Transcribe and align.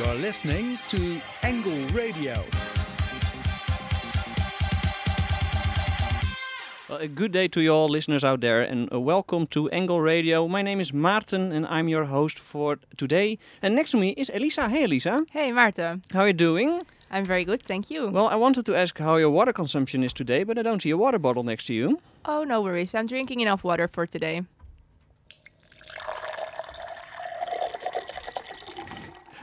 You're 0.00 0.14
listening 0.14 0.78
to 0.88 1.20
Angle 1.42 1.84
Radio. 1.88 2.32
Well, 6.88 7.00
a 7.00 7.06
good 7.06 7.32
day 7.32 7.48
to 7.48 7.60
you 7.60 7.70
all 7.70 7.86
listeners 7.90 8.24
out 8.24 8.40
there 8.40 8.62
and 8.62 8.90
uh, 8.90 8.98
welcome 8.98 9.46
to 9.48 9.68
Angle 9.68 10.00
Radio. 10.00 10.48
My 10.48 10.62
name 10.62 10.80
is 10.80 10.92
Maarten 10.92 11.52
and 11.52 11.66
I'm 11.66 11.86
your 11.88 12.06
host 12.06 12.38
for 12.38 12.78
today. 12.96 13.38
And 13.60 13.74
next 13.74 13.90
to 13.90 13.98
me 13.98 14.14
is 14.16 14.30
Elisa. 14.32 14.70
Hey 14.70 14.84
Elisa, 14.84 15.26
Hey 15.32 15.50
Maarten, 15.50 16.00
how 16.14 16.20
are 16.20 16.28
you 16.28 16.32
doing? 16.32 16.80
I'm 17.10 17.26
very 17.26 17.44
good, 17.44 17.62
thank 17.62 17.90
you. 17.90 18.08
Well, 18.08 18.28
I 18.28 18.36
wanted 18.36 18.64
to 18.66 18.74
ask 18.74 18.96
how 18.98 19.16
your 19.16 19.28
water 19.30 19.52
consumption 19.52 20.02
is 20.02 20.14
today, 20.14 20.44
but 20.44 20.56
I 20.56 20.62
don't 20.62 20.80
see 20.80 20.90
a 20.90 20.96
water 20.96 21.18
bottle 21.18 21.42
next 21.42 21.66
to 21.66 21.74
you. 21.74 21.98
oh, 22.24 22.42
no 22.42 22.62
worries, 22.62 22.94
I'm 22.94 23.06
drinking 23.06 23.40
enough 23.40 23.64
water 23.64 23.86
for 23.86 24.06
today. 24.06 24.44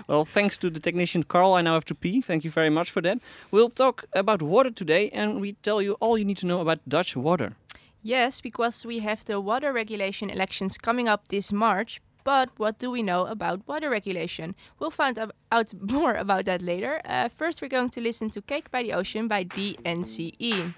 Well, 0.08 0.24
thanks 0.24 0.58
to 0.60 0.70
the 0.70 0.80
technician 0.80 1.24
Carl, 1.24 1.54
I 1.54 1.62
now 1.62 1.74
have 1.74 1.86
to 1.86 1.96
pee. 1.96 2.22
Thank 2.22 2.44
you 2.44 2.52
very 2.52 2.70
much 2.70 2.90
for 2.92 3.02
that. 3.02 3.20
We'll 3.52 3.70
talk 3.70 4.06
about 4.14 4.42
water 4.42 4.72
today 4.72 5.10
and 5.10 5.42
we 5.42 5.54
tell 5.64 5.82
you 5.82 5.94
all 6.00 6.18
you 6.18 6.26
need 6.26 6.38
to 6.38 6.48
know 6.48 6.62
about 6.62 6.80
Dutch 6.88 7.16
water. 7.16 7.54
Yes, 8.02 8.40
because 8.40 8.86
we 8.86 9.00
have 9.00 9.26
the 9.26 9.42
water 9.42 9.74
regulation 9.74 10.30
elections 10.30 10.78
coming 10.78 11.10
up 11.10 11.28
this 11.28 11.52
March. 11.52 12.02
But 12.24 12.50
what 12.58 12.78
do 12.78 12.92
we 12.92 13.04
know 13.04 13.26
about 13.26 13.68
water 13.68 13.90
regulation? 13.90 14.56
We'll 14.80 14.92
find 14.92 15.18
out 15.52 15.74
more 15.82 16.16
about 16.16 16.46
that 16.46 16.62
later. 16.62 17.02
Uh, 17.06 17.30
first, 17.30 17.62
we're 17.62 17.70
going 17.70 17.90
to 17.92 18.02
listen 18.02 18.30
to 18.32 18.42
Cake 18.42 18.70
by 18.72 18.84
the 18.84 18.94
Ocean 18.94 19.28
by 19.28 19.46
DNCE. 19.46 20.74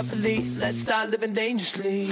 Carefully. 0.00 0.40
Let's 0.58 0.78
start 0.78 1.10
living 1.10 1.34
dangerously. 1.34 2.08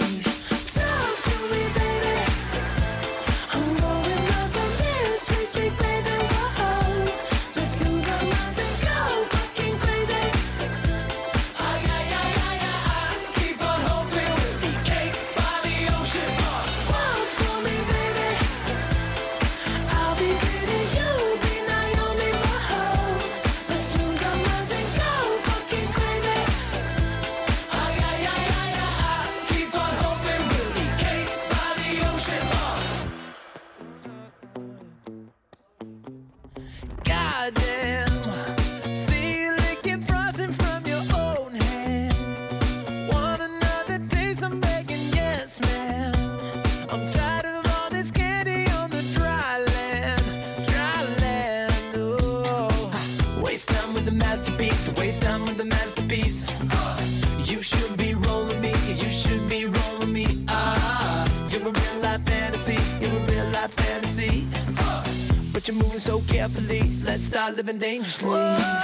Living 67.68 67.78
dangerously. 67.78 68.30
Talk 68.30 68.77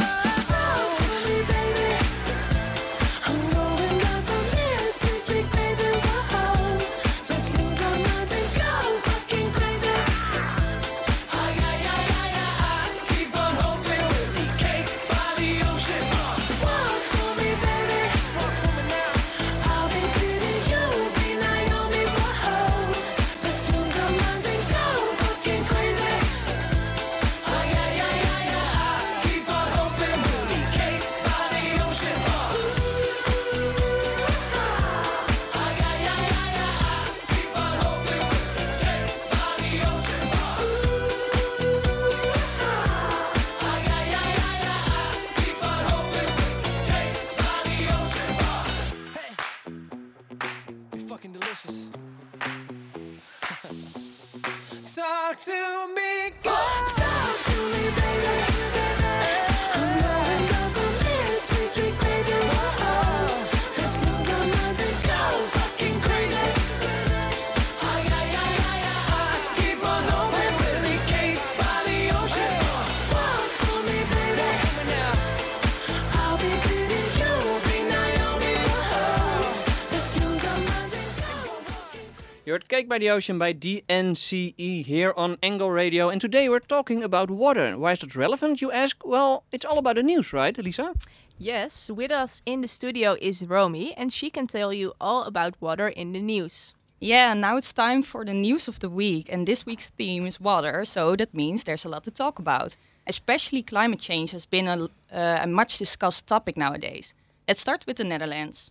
heard 82.55 82.69
Cake 82.69 82.89
by 82.89 82.99
the 82.99 83.11
Ocean 83.11 83.37
by 83.37 83.53
DNCE 83.53 84.85
here 84.85 85.13
on 85.17 85.39
Angle 85.43 85.73
Radio. 85.73 86.09
And 86.09 86.21
today 86.21 86.49
we're 86.49 86.61
talking 86.61 87.03
about 87.03 87.29
water. 87.29 87.77
Why 87.77 87.91
is 87.91 87.99
that 87.99 88.15
relevant, 88.15 88.63
you 88.63 88.71
ask? 88.71 89.05
Well, 89.05 89.43
it's 89.51 89.65
all 89.65 89.79
about 89.79 89.97
the 89.97 90.05
news, 90.05 90.33
right, 90.33 90.57
Lisa? 90.57 90.95
Yes, 91.37 91.91
with 91.91 92.13
us 92.13 92.43
in 92.47 92.61
the 92.61 92.69
studio 92.69 93.17
is 93.21 93.45
Romy, 93.45 93.93
and 93.97 94.13
she 94.13 94.31
can 94.31 94.47
tell 94.47 94.73
you 94.73 94.93
all 95.01 95.25
about 95.25 95.61
water 95.61 95.89
in 95.89 96.13
the 96.13 96.21
news. 96.21 96.75
Yeah, 97.01 97.35
now 97.35 97.57
it's 97.57 97.73
time 97.73 98.05
for 98.05 98.25
the 98.25 98.35
news 98.35 98.69
of 98.69 98.79
the 98.79 98.89
week, 98.89 99.29
and 99.33 99.49
this 99.49 99.67
week's 99.67 99.89
theme 99.89 100.25
is 100.25 100.39
water, 100.39 100.85
so 100.85 101.17
that 101.17 101.35
means 101.35 101.65
there's 101.65 101.85
a 101.85 101.89
lot 101.89 102.05
to 102.05 102.13
talk 102.13 102.39
about. 102.39 102.77
Especially 103.05 103.65
climate 103.65 103.99
change 103.99 104.31
has 104.31 104.47
been 104.47 104.69
a, 104.69 104.85
uh, 105.13 105.41
a 105.43 105.49
much 105.49 105.77
discussed 105.79 106.29
topic 106.29 106.57
nowadays. 106.57 107.15
Let's 107.49 107.63
start 107.63 107.85
with 107.85 107.97
the 107.97 108.05
Netherlands. 108.05 108.71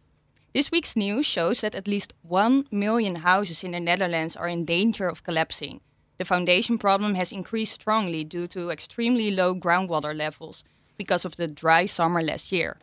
This 0.54 0.70
week's 0.70 0.96
news 0.96 1.26
shows 1.26 1.62
that 1.62 1.74
at 1.74 1.88
least 1.88 2.14
1 2.22 2.68
million 2.70 3.16
houses 3.16 3.64
in 3.64 3.72
the 3.72 3.80
Netherlands 3.80 4.36
are 4.36 4.48
in 4.48 4.66
danger 4.66 5.08
of 5.08 5.24
collapsing. 5.24 5.82
The 6.20 6.26
foundation 6.26 6.78
problem 6.78 7.16
has 7.16 7.32
increased 7.32 7.74
strongly 7.74 8.24
due 8.24 8.46
to 8.48 8.70
extremely 8.70 9.32
low 9.32 9.56
groundwater 9.56 10.16
levels 10.16 10.64
because 10.96 11.26
of 11.26 11.38
the 11.38 11.48
dry 11.48 11.88
summer 11.88 12.22
last 12.22 12.52
year. 12.52 12.78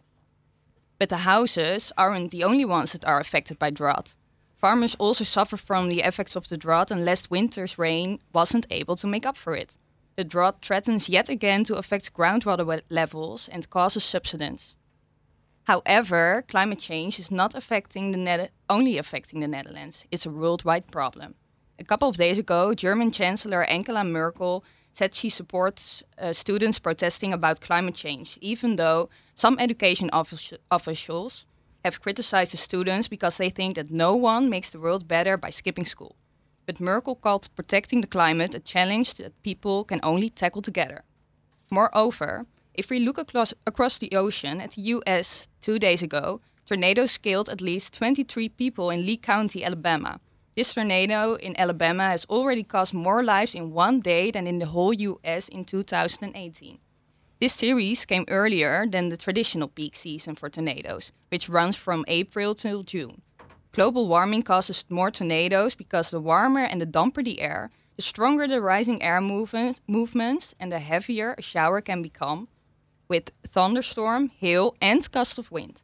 But 0.98 1.10
the 1.10 1.18
houses 1.18 1.92
aren't 1.96 2.32
the 2.32 2.42
only 2.42 2.64
ones 2.64 2.90
that 2.90 3.04
are 3.04 3.20
affected 3.20 3.60
by 3.60 3.70
drought. 3.70 4.16
Farmers 4.56 4.96
also 4.96 5.22
suffer 5.22 5.56
from 5.56 5.88
the 5.88 6.00
effects 6.00 6.34
of 6.34 6.48
the 6.48 6.56
drought, 6.56 6.90
and 6.90 7.04
last 7.04 7.30
winter's 7.30 7.78
rain 7.78 8.18
wasn't 8.32 8.66
able 8.70 8.96
to 8.96 9.06
make 9.06 9.24
up 9.24 9.36
for 9.36 9.54
it. 9.54 9.78
The 10.16 10.24
drought 10.24 10.64
threatens 10.64 11.08
yet 11.08 11.28
again 11.28 11.62
to 11.64 11.76
affect 11.76 12.14
groundwater 12.14 12.82
levels 12.90 13.48
and 13.48 13.70
causes 13.70 14.02
subsidence. 14.02 14.74
However, 15.64 16.44
climate 16.48 16.78
change 16.78 17.18
is 17.18 17.30
not 17.30 17.54
affecting 17.54 18.10
the 18.12 18.50
only 18.68 18.98
affecting 18.98 19.40
the 19.40 19.48
Netherlands. 19.48 20.04
It's 20.10 20.26
a 20.26 20.30
worldwide 20.30 20.90
problem. 20.90 21.34
A 21.78 21.84
couple 21.84 22.08
of 22.08 22.16
days 22.16 22.38
ago, 22.38 22.74
German 22.74 23.10
Chancellor 23.10 23.64
Angela 23.64 24.04
Merkel 24.04 24.64
said 24.92 25.14
she 25.14 25.30
supports 25.30 26.02
uh, 26.18 26.32
students 26.32 26.78
protesting 26.78 27.32
about 27.32 27.60
climate 27.60 27.94
change, 27.94 28.38
even 28.40 28.76
though 28.76 29.08
some 29.34 29.56
education 29.58 30.10
offici- 30.12 30.58
officials 30.70 31.46
have 31.84 32.00
criticized 32.02 32.52
the 32.52 32.56
students 32.56 33.08
because 33.08 33.38
they 33.38 33.50
think 33.50 33.74
that 33.74 33.90
no 33.90 34.14
one 34.14 34.50
makes 34.50 34.70
the 34.70 34.80
world 34.80 35.08
better 35.08 35.36
by 35.36 35.50
skipping 35.50 35.86
school. 35.86 36.16
But 36.66 36.80
Merkel 36.80 37.14
called 37.14 37.48
protecting 37.56 38.00
the 38.00 38.06
climate 38.06 38.54
a 38.54 38.60
challenge 38.60 39.14
that 39.14 39.42
people 39.42 39.84
can 39.84 40.00
only 40.02 40.28
tackle 40.28 40.62
together. 40.62 41.04
Moreover, 41.70 42.46
if 42.74 42.90
we 42.90 43.00
look 43.00 43.18
across, 43.18 43.52
across 43.66 43.98
the 43.98 44.12
ocean 44.12 44.60
at 44.60 44.72
the 44.72 44.82
US 44.82 45.48
two 45.60 45.78
days 45.78 46.02
ago, 46.02 46.40
tornadoes 46.66 47.18
killed 47.18 47.48
at 47.48 47.60
least 47.60 47.94
23 47.94 48.48
people 48.48 48.90
in 48.90 49.04
Lee 49.04 49.16
County, 49.16 49.64
Alabama. 49.64 50.20
This 50.56 50.74
tornado 50.74 51.34
in 51.34 51.58
Alabama 51.58 52.04
has 52.08 52.24
already 52.26 52.62
cost 52.62 52.92
more 52.92 53.22
lives 53.22 53.54
in 53.54 53.72
one 53.72 54.00
day 54.00 54.30
than 54.30 54.46
in 54.46 54.58
the 54.58 54.66
whole 54.66 54.92
US 54.92 55.48
in 55.48 55.64
2018. 55.64 56.78
This 57.40 57.54
series 57.54 58.04
came 58.04 58.24
earlier 58.28 58.86
than 58.86 59.08
the 59.08 59.16
traditional 59.16 59.68
peak 59.68 59.96
season 59.96 60.34
for 60.34 60.50
tornadoes, 60.50 61.12
which 61.30 61.48
runs 61.48 61.76
from 61.76 62.04
April 62.06 62.54
till 62.54 62.82
June. 62.82 63.22
Global 63.72 64.08
warming 64.08 64.42
causes 64.42 64.84
more 64.88 65.10
tornadoes 65.10 65.74
because 65.74 66.10
the 66.10 66.20
warmer 66.20 66.64
and 66.64 66.80
the 66.80 66.86
damper 66.86 67.22
the 67.22 67.40
air, 67.40 67.70
the 67.96 68.02
stronger 68.02 68.46
the 68.46 68.60
rising 68.60 69.02
air 69.02 69.20
movement, 69.20 69.80
movements 69.86 70.54
and 70.60 70.70
the 70.70 70.80
heavier 70.80 71.34
a 71.38 71.42
shower 71.42 71.80
can 71.80 72.02
become, 72.02 72.48
with 73.10 73.30
thunderstorm, 73.46 74.30
hail, 74.40 74.74
and 74.80 75.10
gust 75.10 75.38
of 75.38 75.50
wind. 75.52 75.82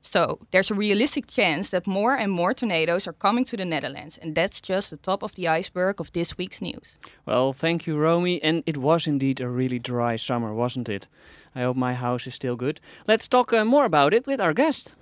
So 0.00 0.38
there's 0.52 0.70
a 0.70 0.74
realistic 0.74 1.26
chance 1.26 1.68
that 1.70 1.86
more 1.86 2.14
and 2.14 2.32
more 2.32 2.54
tornadoes 2.54 3.06
are 3.06 3.12
coming 3.12 3.44
to 3.46 3.56
the 3.56 3.64
Netherlands, 3.64 4.16
and 4.16 4.34
that's 4.34 4.60
just 4.60 4.90
the 4.90 4.96
top 4.96 5.22
of 5.22 5.34
the 5.34 5.48
iceberg 5.48 6.00
of 6.00 6.10
this 6.12 6.38
week's 6.38 6.62
news. 6.62 6.98
Well, 7.26 7.52
thank 7.52 7.86
you, 7.86 7.98
Romy. 7.98 8.42
And 8.42 8.62
it 8.64 8.76
was 8.78 9.06
indeed 9.06 9.40
a 9.40 9.48
really 9.48 9.78
dry 9.78 10.16
summer, 10.16 10.54
wasn't 10.54 10.88
it? 10.88 11.08
I 11.54 11.62
hope 11.62 11.76
my 11.76 11.94
house 11.94 12.26
is 12.26 12.34
still 12.34 12.56
good. 12.56 12.80
Let's 13.06 13.28
talk 13.28 13.52
uh, 13.52 13.64
more 13.64 13.84
about 13.84 14.14
it 14.14 14.26
with 14.26 14.40
our 14.40 14.54
guest. 14.54 14.94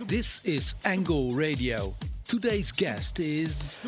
This 0.00 0.44
is 0.44 0.74
Angle 0.84 1.30
Radio. 1.30 1.94
Today's 2.28 2.72
guest 2.72 3.20
is 3.20 3.80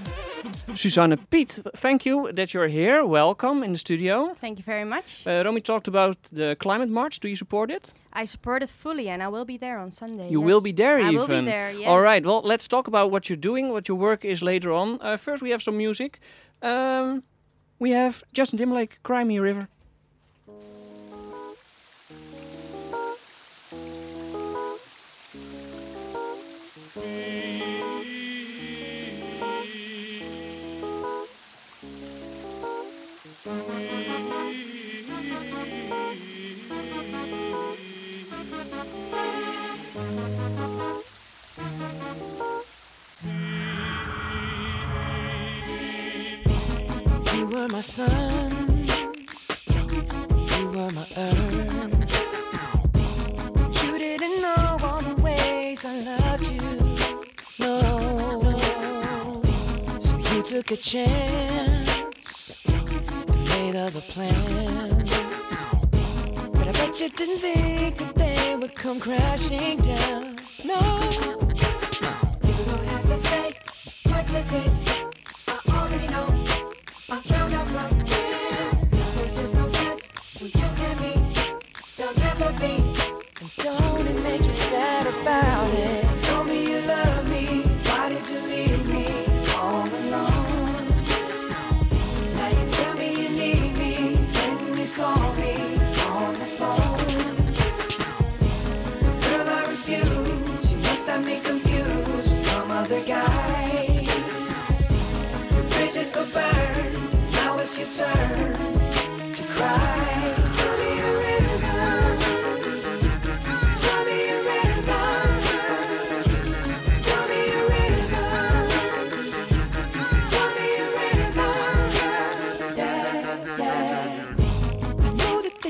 Susanne 0.75 1.19
Piet, 1.31 1.61
thank 1.77 2.07
you 2.07 2.33
that 2.33 2.55
you're 2.55 2.69
here. 2.69 3.05
Welcome 3.05 3.63
in 3.63 3.73
the 3.73 3.79
studio. 3.79 4.35
Thank 4.41 4.57
you 4.59 4.65
very 4.65 4.87
much. 4.87 5.27
Uh, 5.27 5.43
Romy 5.45 5.61
talked 5.61 5.89
about 5.89 6.17
the 6.33 6.57
climate 6.59 6.89
march. 6.89 7.21
Do 7.21 7.29
you 7.29 7.37
support 7.37 7.71
it? 7.71 7.93
I 8.15 8.25
support 8.25 8.63
it 8.63 8.71
fully, 8.71 9.11
and 9.11 9.23
I 9.23 9.29
will 9.29 9.45
be 9.45 9.59
there 9.59 9.79
on 9.79 9.91
Sunday. 9.91 10.31
You 10.31 10.41
yes. 10.41 10.47
will 10.47 10.63
be 10.63 10.73
there 10.73 10.97
I 10.97 11.11
even. 11.11 11.17
will 11.17 11.27
be 11.27 11.41
there. 11.45 11.71
Yes. 11.71 11.87
All 11.87 12.01
right. 12.01 12.25
Well, 12.25 12.41
let's 12.43 12.67
talk 12.67 12.89
about 12.89 13.11
what 13.11 13.29
you're 13.29 13.37
doing, 13.37 13.69
what 13.69 13.89
your 13.89 13.99
work 13.99 14.25
is 14.25 14.41
later 14.41 14.73
on. 14.73 14.99
Uh, 15.03 15.19
first, 15.19 15.43
we 15.43 15.51
have 15.51 15.63
some 15.63 15.77
music. 15.77 16.19
Um, 16.63 17.23
we 17.79 17.91
have 17.91 18.25
Justin 18.33 18.59
Timberlake, 18.59 19.03
"Cry 19.03 19.23
Me 19.23 19.37
a 19.37 19.43
River." 19.43 19.69
My 47.81 47.83
sun, 47.83 48.53
you 50.59 50.67
were 50.69 50.91
my 50.91 51.07
earth. 51.17 52.13
You 53.83 53.99
didn't 53.99 54.43
know 54.43 54.77
all 54.83 55.01
the 55.01 55.15
ways 55.23 55.87
I 55.87 55.99
loved 56.01 56.47
you, 56.47 56.61
no. 57.59 58.55
So 59.99 60.15
you 60.19 60.43
took 60.43 60.71
a 60.73 60.77
chance, 60.77 62.67
made 63.49 63.77
a 63.77 63.91
plan. 64.13 65.07
But 66.53 66.69
I 66.69 66.73
bet 66.73 67.01
you 67.01 67.09
didn't 67.09 67.39
think 67.39 67.97
that 67.97 68.15
they 68.15 68.57
would 68.57 68.75
come 68.75 69.01
crashing 69.01 69.79
down. 69.79 70.40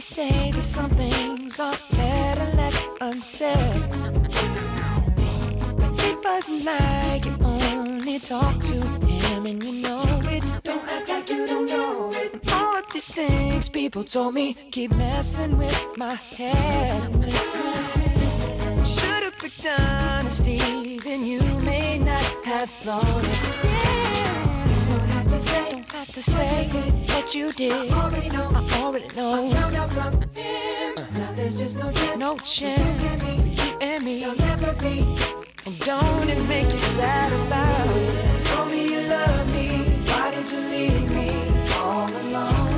Say 0.00 0.50
that 0.50 0.62
some 0.62 0.90
things 0.90 1.60
are 1.60 1.76
better 1.92 2.56
left 2.56 2.88
unsaid. 3.00 3.90
But 5.78 6.04
it 6.04 6.18
wasn't 6.24 6.64
like 6.64 7.24
you 7.24 7.36
only 7.44 8.18
talk 8.18 8.58
to 8.70 8.74
him 9.06 9.46
and 9.46 9.62
you 9.62 9.82
know 9.82 10.02
it. 10.24 10.42
Don't 10.64 10.84
act 10.88 11.08
like 11.08 11.30
you 11.30 11.46
don't 11.46 11.66
know 11.66 12.09
these 13.00 13.14
things 13.14 13.68
people 13.68 14.04
told 14.04 14.34
me 14.34 14.52
keep 14.70 14.94
messing 14.94 15.56
with 15.56 15.96
my 15.96 16.12
head. 16.12 17.02
Should've 18.84 19.38
picked 19.38 19.66
honesty, 19.66 20.98
then 20.98 21.24
you 21.24 21.40
may 21.60 21.98
not 21.98 22.22
have 22.44 22.68
thought 22.68 23.24
it. 23.24 23.40
Don't 24.90 25.08
have 25.16 25.28
to 25.28 25.40
say, 25.40 25.72
don't 25.72 25.92
have 25.92 26.12
to 26.12 26.22
say 26.22 26.68
what 27.06 27.34
you 27.34 27.52
did. 27.52 27.90
I 27.90 28.02
already 28.02 28.28
know, 28.28 28.50
I 28.54 28.82
already 28.82 29.08
know. 29.16 29.46
I 29.46 29.48
found 29.48 29.76
out 29.76 29.90
from 29.92 30.20
him. 30.32 30.98
Uh. 30.98 31.06
Now 31.14 31.32
there's 31.36 31.58
just 31.58 31.78
no 31.78 31.90
chance, 31.92 32.18
no 32.18 32.36
chance. 32.36 33.64
You 33.64 33.78
and 33.80 34.04
me, 34.04 34.20
you'll 34.20 34.36
never 34.36 34.74
be. 34.74 35.06
And 35.64 35.78
don't 35.80 36.28
it 36.28 36.42
make 36.48 36.70
you 36.70 36.78
sad 36.78 37.32
about 37.46 37.96
it? 37.96 38.44
Told 38.44 38.70
me 38.70 38.92
you 38.92 39.00
love 39.08 39.46
me. 39.54 39.68
Why 40.04 40.32
did 40.32 40.50
you 40.52 40.60
leave 40.74 41.10
me 41.14 41.30
all 41.76 42.10
alone? 42.10 42.69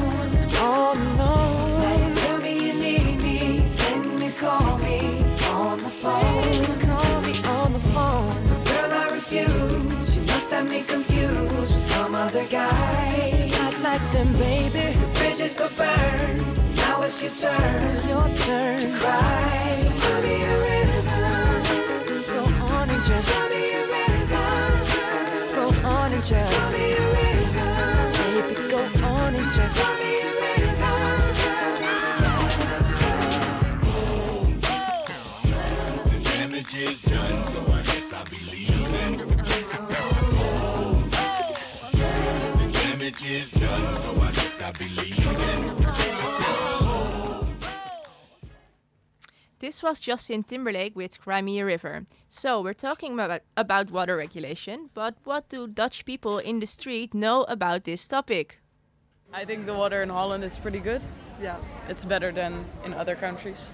Oh, 0.74 0.94
Alone. 0.94 1.82
Now 1.82 2.08
you 2.08 2.14
tell 2.14 2.38
me 2.38 2.52
you 2.66 2.72
need 2.72 3.20
me. 3.20 3.58
Then 3.76 4.22
you 4.22 4.32
call 4.32 4.78
me 4.78 5.18
on 5.50 5.76
the 5.76 5.90
phone. 6.02 6.78
Call 6.80 7.20
me 7.20 7.34
on 7.44 7.74
the 7.74 7.84
phone. 7.92 8.64
Girl, 8.64 8.90
I 8.90 9.10
refuse. 9.12 10.16
You 10.16 10.22
must 10.32 10.50
have 10.50 10.66
me 10.66 10.82
confused 10.82 11.54
with 11.74 11.78
some 11.78 12.14
other 12.14 12.46
guy. 12.46 13.50
Not 13.50 13.78
like 13.80 14.12
them, 14.12 14.32
baby. 14.32 14.96
The 14.98 15.08
bridges 15.18 15.54
go 15.56 15.68
burn. 15.76 16.38
Now 16.76 17.02
it's 17.02 17.22
your 17.22 17.32
turn. 17.32 17.84
It's 17.84 18.06
your 18.06 18.26
turn 18.46 18.80
to 18.80 18.98
cry. 18.98 19.74
So 19.76 19.90
tell 19.90 20.22
me 20.22 20.42
a 20.42 20.81
I 38.22 38.24
guess 41.54 41.82
I'll 41.82 41.92
be. 41.92 41.98
The 42.58 42.72
damage 42.72 43.22
is 43.28 43.50
done, 43.50 43.96
so 43.96 44.10
I 44.12 44.30
guess 44.30 44.62
I'll 44.62 44.72
be 44.72 44.88
leaving. 44.96 45.86
This 49.58 49.82
was 49.82 50.00
Justin 50.00 50.42
Timberlake 50.44 50.94
with 50.96 51.20
Cry 51.20 51.42
Me 51.42 51.58
a 51.60 51.64
River. 51.64 52.06
So 52.28 52.60
we're 52.60 52.74
talking 52.74 53.14
about, 53.14 53.42
about 53.56 53.90
water 53.90 54.16
regulation, 54.16 54.90
but 54.94 55.16
what 55.24 55.48
do 55.48 55.66
Dutch 55.66 56.04
people 56.04 56.38
in 56.38 56.60
the 56.60 56.66
street 56.66 57.14
know 57.14 57.42
about 57.44 57.84
this 57.84 58.06
topic? 58.06 58.60
I 59.32 59.44
think 59.44 59.66
the 59.66 59.74
water 59.74 60.02
in 60.02 60.10
Holland 60.10 60.44
is 60.44 60.58
pretty 60.58 60.80
good. 60.80 61.04
Yeah, 61.40 61.56
It's 61.88 62.04
better 62.04 62.30
than 62.32 62.64
in 62.84 62.92
other 62.94 63.16
countries. 63.16 63.70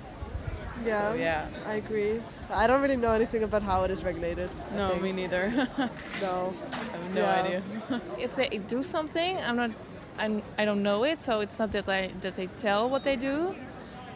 Yeah, 0.85 1.13
So, 1.13 1.17
yeah. 1.19 1.47
I 1.67 1.75
agree. 1.75 2.21
I 2.51 2.67
don't 2.67 2.81
really 2.83 2.97
know 2.97 3.13
anything 3.13 3.43
about 3.43 3.63
how 3.63 3.85
it 3.85 3.91
is 3.91 4.03
regulated. 4.05 4.51
No, 4.77 4.97
me 4.97 5.13
neither. 5.13 5.53
I 5.79 5.89
No. 6.23 6.55
have 6.93 7.15
no 7.15 7.21
Yeah. 7.21 7.43
idea. 7.45 7.63
if 8.19 8.35
they 8.37 8.49
do 8.49 8.83
something, 8.83 9.39
I'm 9.39 9.57
not, 9.57 9.71
I'm, 10.19 10.43
I 10.59 10.65
don't 10.65 10.83
know 10.83 11.05
it, 11.05 11.19
so 11.19 11.41
it's 11.41 11.59
not 11.59 11.73
that 11.73 11.89
I 11.89 12.11
that 12.23 12.37
they 12.37 12.49
tell 12.59 12.89
what 12.89 13.03
they 13.05 13.17
do. 13.17 13.55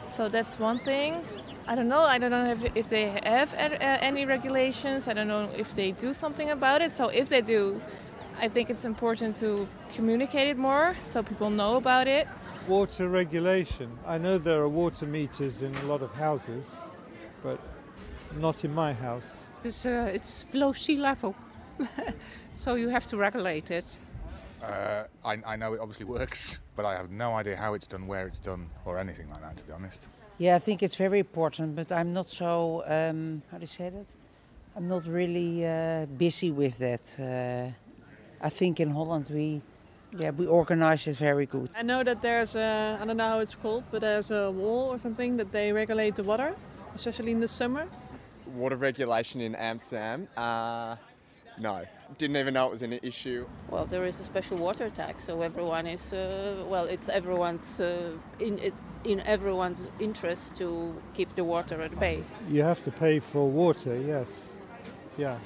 So 0.09 0.29
that's 0.29 0.59
one 0.59 0.79
thing. 0.79 1.23
I 1.67 1.75
don't 1.77 1.89
know. 1.89 2.03
I 2.03 2.19
don't 2.19 2.31
know 2.31 2.51
if, 2.51 2.65
if 2.75 2.89
they 2.89 3.07
have 3.25 3.53
a- 3.55 3.77
uh, 3.83 3.99
any 4.01 4.27
regulations. 4.27 5.07
I 5.09 5.13
don't 5.15 5.29
know 5.29 5.49
if 5.57 5.75
they 5.75 5.93
do 5.93 6.13
something 6.13 6.51
about 6.51 6.83
it. 6.83 6.93
So 6.93 7.09
if 7.09 7.29
they 7.29 7.41
do, 7.41 7.81
I 8.41 8.49
think 8.49 8.69
it's 8.69 8.85
important 8.85 9.37
to 9.39 9.67
communicate 9.95 10.49
it 10.49 10.59
more 10.59 10.97
so 11.05 11.23
people 11.23 11.51
know 11.51 11.77
about 11.77 12.09
it. 12.09 12.27
Water 12.69 13.09
regulation. 13.09 13.99
I 14.07 14.19
know 14.19 14.39
there 14.39 14.61
are 14.61 14.69
water 14.69 15.05
meters 15.05 15.63
in 15.63 15.75
a 15.75 15.83
lot 15.83 16.01
of 16.01 16.13
houses, 16.15 16.77
but 17.43 17.59
not 18.39 18.65
in 18.65 18.73
my 18.73 18.93
house. 18.93 19.49
It's, 19.65 19.85
uh, 19.85 20.11
it's 20.15 20.45
below 20.45 20.73
sea 20.73 20.97
level, 20.97 21.35
so 22.55 22.75
you 22.77 22.89
have 22.89 23.07
to 23.09 23.17
regulate 23.17 23.73
it. 23.73 23.99
Uh, 24.63 25.05
I, 25.25 25.39
I 25.45 25.57
know 25.57 25.75
it 25.75 25.81
obviously 25.81 26.07
works, 26.07 26.61
but 26.77 26.85
I 26.85 26.95
have 26.95 27.11
no 27.11 27.35
idea 27.35 27.57
how 27.57 27.75
it's 27.75 27.89
done, 27.89 28.07
where 28.07 28.29
it's 28.29 28.39
done, 28.39 28.71
or 28.85 28.99
anything 28.99 29.29
like 29.29 29.41
that, 29.41 29.57
to 29.57 29.65
be 29.65 29.73
honest. 29.73 30.07
Yeah, 30.39 30.55
I 30.55 30.61
think 30.61 30.85
it's 30.85 30.97
very 30.97 31.19
important, 31.19 31.75
but 31.75 31.91
I'm 31.91 32.13
not 32.13 32.31
so, 32.31 32.85
um, 32.87 33.43
how 33.51 33.59
do 33.59 33.63
you 33.63 33.67
say 33.67 33.91
that? 33.91 34.07
I'm 34.77 34.87
not 34.87 35.05
really 35.07 35.67
uh, 35.67 36.07
busy 36.07 36.53
with 36.53 36.79
that. 36.79 37.19
Uh, 37.19 37.73
I 38.41 38.49
think 38.49 38.79
in 38.81 38.91
Holland 38.91 39.27
we, 39.31 39.63
yeah, 40.17 40.31
we 40.31 40.47
organize 40.47 41.07
it 41.07 41.17
very 41.17 41.47
good. 41.47 41.71
I 41.77 41.83
know 41.83 42.05
that 42.05 42.23
there's 42.23 42.55
a, 42.57 42.99
I 43.01 43.05
don't 43.05 43.17
know 43.17 43.29
how 43.29 43.39
it's 43.39 43.55
called, 43.55 43.85
but 43.91 44.01
there's 44.01 44.31
a 44.31 44.51
wall 44.51 44.89
or 44.89 44.99
something 44.99 45.37
that 45.39 45.53
they 45.53 45.73
regulate 45.73 46.17
the 46.17 46.23
water, 46.23 46.55
especially 46.95 47.33
in 47.33 47.41
the 47.41 47.49
summer. 47.49 47.89
Water 48.55 48.77
regulation 48.77 49.41
in 49.41 49.55
Amsterdam? 49.55 50.29
Uh, 50.37 50.97
no. 51.59 51.85
Didn't 52.19 52.37
even 52.37 52.55
know 52.55 52.67
it 52.67 52.71
was 52.71 52.83
an 52.83 52.99
issue. 53.03 53.47
Well, 53.71 53.87
there 53.87 54.05
is 54.05 54.21
a 54.21 54.25
special 54.25 54.59
water 54.59 54.91
tax, 54.91 55.25
so 55.25 55.41
everyone 55.41 55.87
is 55.87 56.13
uh, 56.13 56.63
well. 56.69 56.85
It's 56.85 57.09
everyone's 57.09 57.81
uh, 57.81 58.13
in 58.39 58.59
it's 58.59 58.83
in 59.05 59.21
everyone's 59.21 59.87
interest 59.99 60.57
to 60.59 60.95
keep 61.15 61.35
the 61.37 61.45
water 61.45 61.81
at 61.81 61.99
bay. 61.99 62.23
You 62.51 62.63
have 62.63 62.85
to 62.85 62.91
pay 62.91 63.19
for 63.19 63.49
water, 63.49 63.99
yes. 63.99 64.53
Yeah. 65.17 65.39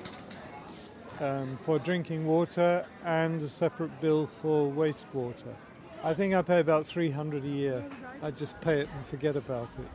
Um, 1.18 1.58
for 1.64 1.78
drinking 1.78 2.26
water 2.26 2.84
and 3.04 3.40
a 3.40 3.48
separate 3.48 4.00
bill 4.02 4.26
for 4.26 4.70
wastewater. 4.70 5.54
I 6.04 6.12
think 6.12 6.34
I 6.34 6.42
pay 6.42 6.60
about 6.60 6.84
300 6.84 7.42
a 7.42 7.48
year. 7.48 7.84
I 8.22 8.30
just 8.30 8.60
pay 8.60 8.80
it 8.80 8.88
and 8.94 9.06
forget 9.06 9.34
about 9.34 9.70
it. 9.78 9.88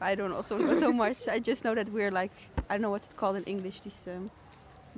I 0.00 0.14
don't 0.14 0.32
also 0.32 0.56
know 0.56 0.80
so 0.80 0.90
much. 0.90 1.28
I 1.28 1.40
just 1.40 1.64
know 1.64 1.74
that 1.74 1.90
we're 1.90 2.10
like 2.10 2.32
I 2.70 2.74
don't 2.74 2.82
know 2.82 2.90
what's 2.90 3.08
it 3.08 3.16
called 3.16 3.36
in 3.36 3.44
English. 3.44 3.80
This 3.80 4.08
um, 4.08 4.30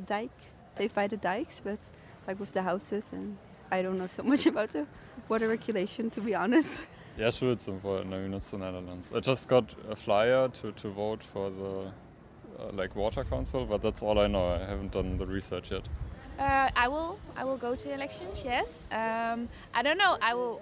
dike, 0.06 0.30
saved 0.78 0.94
by 0.94 1.08
the 1.08 1.16
dikes, 1.16 1.60
but 1.60 1.78
like 2.26 2.38
with 2.38 2.52
the 2.52 2.62
houses, 2.62 3.10
and 3.12 3.36
I 3.70 3.82
don't 3.82 3.98
know 3.98 4.06
so 4.06 4.22
much 4.22 4.46
about 4.52 4.70
the 4.70 4.86
water 5.28 5.48
regulation 5.48 6.08
to 6.10 6.20
be 6.20 6.34
honest. 6.34 6.72
Yeah, 7.18 7.30
sure, 7.30 7.50
it's 7.52 7.68
important. 7.68 8.14
I 8.14 8.18
mean, 8.18 8.34
it's 8.34 8.50
the 8.50 8.58
Netherlands. 8.58 9.12
I 9.14 9.20
just 9.20 9.46
got 9.48 9.74
a 9.88 9.94
flyer 9.94 10.48
to, 10.48 10.72
to 10.72 10.88
vote 10.88 11.22
for 11.22 11.50
the 11.50 11.92
uh, 12.58 12.70
like 12.72 12.94
water 12.96 13.24
council, 13.24 13.66
but 13.66 13.82
that's 13.82 14.02
all 14.02 14.18
I 14.18 14.26
know. 14.26 14.54
I 14.54 14.58
haven't 14.58 14.92
done 14.92 15.18
the 15.18 15.26
research 15.26 15.70
yet. 15.70 15.82
Uh, 16.38 16.68
I 16.76 16.88
will. 16.88 17.18
I 17.36 17.44
will 17.44 17.56
go 17.56 17.74
to 17.74 17.84
the 17.88 17.94
elections. 17.94 18.42
Yes. 18.44 18.86
Um, 18.90 19.48
I 19.72 19.82
don't 19.82 19.98
know. 19.98 20.16
I 20.20 20.34
will. 20.34 20.60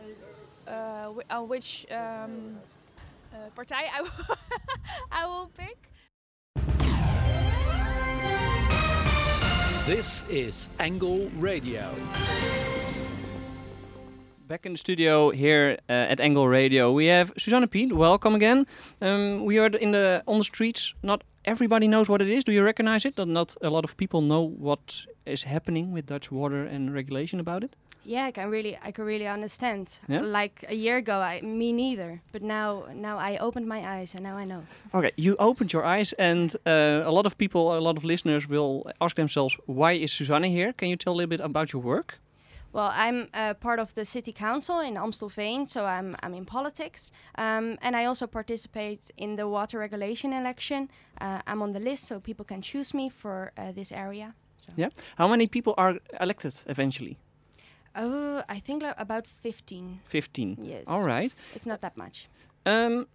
Uh, 0.66 1.06
whi- 1.08 1.24
uh, 1.30 1.42
which 1.42 1.86
um, 1.90 2.56
uh, 3.32 3.50
partij 3.56 3.88
I 3.98 4.02
will, 4.02 4.36
I 5.10 5.26
will 5.26 5.50
pick. 5.56 5.88
This 9.86 10.22
is 10.30 10.68
Angle 10.78 11.28
Radio. 11.40 11.90
Back 14.46 14.66
in 14.66 14.72
the 14.72 14.78
studio 14.78 15.30
here 15.30 15.78
uh, 15.88 15.92
at 16.12 16.20
Angle 16.20 16.46
Radio, 16.46 16.92
we 16.92 17.06
have 17.06 17.32
Susanne 17.36 17.66
Piet. 17.66 17.92
Welcome 17.92 18.34
again. 18.36 18.66
Um, 19.00 19.44
we 19.44 19.58
are 19.58 19.66
in 19.66 19.92
the 19.92 20.22
on 20.26 20.38
the 20.38 20.44
streets. 20.44 20.94
Not 21.02 21.24
everybody 21.44 21.86
knows 21.88 22.08
what 22.08 22.22
it 22.22 22.28
is. 22.28 22.44
Do 22.44 22.52
you 22.52 22.62
recognize 22.64 23.04
it? 23.04 23.16
That 23.16 23.26
not 23.26 23.56
a 23.62 23.70
lot 23.70 23.84
of 23.84 23.96
people 23.96 24.20
know 24.20 24.40
what 24.40 25.02
is 25.26 25.44
happening 25.44 25.92
with 25.92 26.06
Dutch 26.06 26.30
water 26.30 26.64
and 26.64 26.94
regulation 26.94 27.40
about 27.40 27.64
it. 27.64 27.74
Yeah, 28.04 28.24
I 28.24 28.32
can 28.32 28.50
really, 28.50 28.76
I 28.82 28.90
can 28.90 29.04
really 29.04 29.28
understand. 29.28 29.98
Yeah? 30.08 30.22
Like 30.22 30.64
a 30.68 30.74
year 30.74 30.96
ago, 30.96 31.20
I 31.20 31.40
me 31.42 31.72
neither. 31.72 32.20
But 32.32 32.42
now, 32.42 32.86
now 32.94 33.16
I 33.18 33.36
opened 33.38 33.68
my 33.68 33.98
eyes 33.98 34.14
and 34.14 34.24
now 34.24 34.36
I 34.36 34.44
know. 34.44 34.64
Okay, 34.92 35.12
you 35.16 35.36
opened 35.38 35.72
your 35.72 35.84
eyes, 35.84 36.12
and 36.18 36.54
uh, 36.66 37.02
a 37.04 37.12
lot 37.12 37.26
of 37.26 37.38
people, 37.38 37.78
a 37.78 37.80
lot 37.80 37.96
of 37.96 38.04
listeners 38.04 38.48
will 38.48 38.90
ask 39.00 39.14
themselves, 39.14 39.56
why 39.66 39.92
is 39.92 40.10
Susanne 40.12 40.42
here? 40.44 40.72
Can 40.72 40.88
you 40.88 40.96
tell 40.96 41.12
a 41.12 41.16
little 41.16 41.28
bit 41.28 41.40
about 41.40 41.72
your 41.72 41.82
work? 41.82 42.18
Well, 42.72 42.90
I'm 42.92 43.28
uh, 43.34 43.54
part 43.54 43.78
of 43.78 43.94
the 43.94 44.04
city 44.04 44.32
council 44.32 44.80
in 44.80 44.94
Amstelveen, 44.94 45.68
so 45.68 45.84
I'm 45.84 46.16
I'm 46.22 46.34
in 46.34 46.44
politics, 46.46 47.12
um, 47.36 47.76
and 47.82 47.94
I 47.94 48.06
also 48.06 48.26
participate 48.26 49.10
in 49.16 49.36
the 49.36 49.46
water 49.46 49.78
regulation 49.78 50.32
election. 50.32 50.88
Uh, 51.20 51.40
I'm 51.46 51.62
on 51.62 51.72
the 51.72 51.80
list, 51.80 52.04
so 52.06 52.20
people 52.20 52.44
can 52.44 52.62
choose 52.62 52.94
me 52.94 53.10
for 53.10 53.52
uh, 53.58 53.72
this 53.72 53.92
area. 53.92 54.34
So. 54.56 54.72
Yeah. 54.76 54.90
How 55.16 55.28
many 55.28 55.46
people 55.46 55.74
are 55.76 55.98
elected 56.20 56.54
eventually? 56.66 57.18
Oh, 57.94 58.42
I 58.48 58.58
think 58.58 58.82
like 58.82 58.94
about 58.98 59.26
15. 59.26 60.00
15. 60.04 60.58
Yes. 60.62 60.84
All 60.86 61.02
right. 61.04 61.34
It's 61.54 61.66
not 61.66 61.80
that 61.80 61.96
much. 61.96 62.28
Um, 62.64 63.06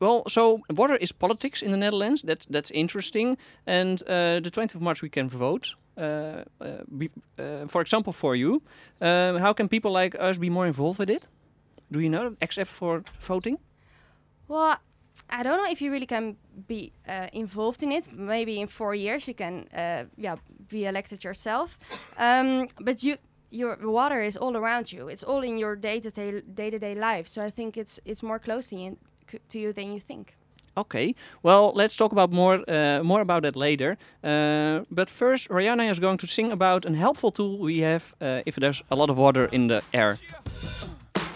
well, 0.00 0.22
so 0.28 0.60
water 0.70 0.96
is 0.96 1.12
politics 1.12 1.62
in 1.62 1.70
the 1.70 1.76
Netherlands. 1.76 2.22
That's 2.22 2.46
that's 2.46 2.70
interesting. 2.70 3.36
And 3.66 4.02
uh, 4.02 4.40
the 4.40 4.50
20th 4.50 4.74
of 4.74 4.82
March 4.82 5.02
we 5.02 5.08
can 5.08 5.28
vote. 5.28 5.76
Uh, 5.96 6.42
uh, 6.60 6.82
be, 6.98 7.10
uh, 7.38 7.66
for 7.68 7.80
example, 7.80 8.12
for 8.12 8.34
you, 8.34 8.62
um, 9.00 9.36
how 9.38 9.52
can 9.52 9.68
people 9.68 9.92
like 9.92 10.16
us 10.18 10.38
be 10.38 10.50
more 10.50 10.66
involved 10.66 10.98
with 10.98 11.10
it? 11.10 11.28
Do 11.90 12.00
you 12.00 12.08
know, 12.08 12.36
except 12.40 12.70
for 12.70 13.04
voting? 13.20 13.58
Well, 14.48 14.76
I 15.30 15.42
don't 15.42 15.56
know 15.56 15.70
if 15.70 15.80
you 15.80 15.92
really 15.92 16.06
can 16.06 16.36
be 16.66 16.92
uh, 17.08 17.28
involved 17.32 17.82
in 17.82 17.92
it. 17.92 18.12
Maybe 18.12 18.60
in 18.60 18.66
four 18.66 18.94
years 18.94 19.28
you 19.28 19.34
can, 19.34 19.68
uh, 19.72 20.04
yeah, 20.16 20.36
be 20.68 20.86
elected 20.86 21.22
yourself. 21.22 21.78
Um, 22.18 22.68
but 22.80 23.02
you, 23.02 23.16
your 23.50 23.76
water 23.80 24.20
is 24.20 24.36
all 24.36 24.56
around 24.56 24.92
you. 24.92 25.08
It's 25.08 25.22
all 25.22 25.42
in 25.42 25.56
your 25.58 25.76
day-to-day 25.76 26.42
day-to-day 26.54 26.94
life. 26.94 27.28
So 27.28 27.42
I 27.42 27.50
think 27.50 27.76
it's 27.76 28.00
it's 28.04 28.22
more 28.22 28.38
closely 28.38 28.84
in, 28.84 28.96
to 29.48 29.58
you 29.58 29.72
than 29.72 29.92
you 29.92 30.00
think. 30.00 30.34
Okay. 30.76 31.14
Well, 31.42 31.72
let's 31.74 31.96
talk 31.96 32.12
about 32.12 32.32
more 32.32 32.64
uh, 32.68 33.02
more 33.02 33.20
about 33.20 33.42
that 33.42 33.56
later. 33.56 33.96
Uh, 34.22 34.84
but 34.90 35.08
first, 35.08 35.48
Rihanna 35.48 35.88
is 35.90 36.00
going 36.00 36.18
to 36.18 36.26
sing 36.26 36.52
about 36.52 36.84
a 36.84 36.92
helpful 36.94 37.30
tool 37.30 37.58
we 37.58 37.78
have 37.80 38.14
uh, 38.20 38.42
if 38.46 38.56
there's 38.56 38.82
a 38.90 38.96
lot 38.96 39.10
of 39.10 39.16
water 39.16 39.44
in 39.52 39.68
the 39.68 39.82
air. 39.92 40.18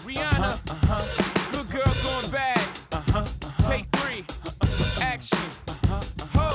Rihanna, 0.05 0.59
uh-huh. 0.69 0.99
good 1.51 1.69
girl 1.69 1.93
going 2.03 2.31
bad. 2.31 2.67
Uh-huh. 2.91 3.25
Take 3.63 3.85
three, 3.97 4.25
action. 5.01 5.39
Ho, 6.33 6.51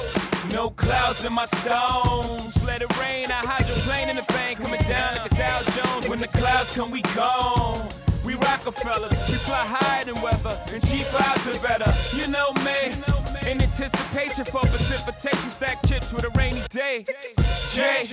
no 0.52 0.70
clouds 0.70 1.24
in 1.24 1.32
my 1.32 1.46
stones. 1.46 2.66
Let 2.66 2.82
it 2.82 2.90
rain, 2.98 3.30
I 3.30 3.40
hydroplane 3.46 4.10
in 4.10 4.16
the 4.16 4.32
bank, 4.32 4.58
coming 4.58 4.82
down 4.82 5.16
like 5.16 5.32
a 5.32 5.34
Dow 5.34 5.60
Jones. 5.70 6.08
When 6.08 6.20
the 6.20 6.28
clouds 6.28 6.74
come, 6.74 6.90
we 6.90 7.00
gone. 7.14 7.93
Rockefellers, 8.64 9.10
we 9.28 9.34
fly 9.34 9.62
higher 9.62 10.04
than 10.06 10.18
weather, 10.22 10.58
and 10.72 10.82
cheap 10.86 11.04
vibes 11.12 11.44
are 11.52 11.60
better. 11.60 11.92
You 12.16 12.28
know 12.28 12.50
me, 12.64 12.96
in 13.50 13.60
anticipation 13.60 14.46
for 14.46 14.60
precipitation, 14.60 15.50
stack 15.50 15.82
chips 15.86 16.10
with 16.14 16.24
a 16.24 16.30
rainy 16.30 16.62
day. 16.70 17.04
Jay, 17.72 18.06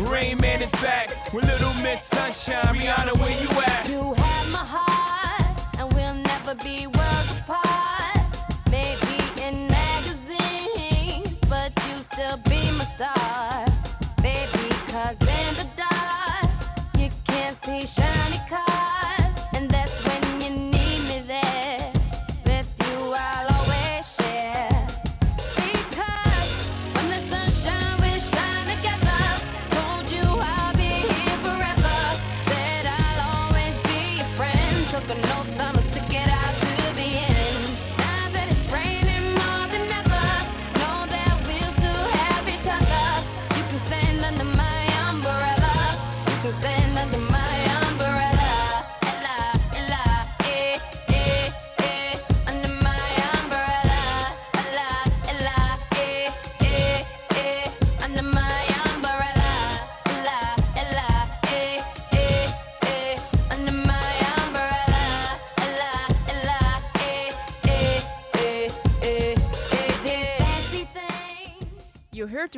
Rain 0.00 0.38
Man 0.38 0.62
is 0.62 0.70
back 0.80 1.10
with 1.34 1.44
Little 1.44 1.74
Miss 1.82 2.02
Sunshine. 2.02 2.74
Rihanna, 2.74 3.18
where 3.18 3.42
you 3.42 3.50
at? 3.60 3.88
You 3.88 4.14
have 4.14 4.52
my 4.52 4.64
heart, 4.64 5.60
and 5.78 5.92
we'll 5.92 6.14
never 6.14 6.54
be 6.54 6.86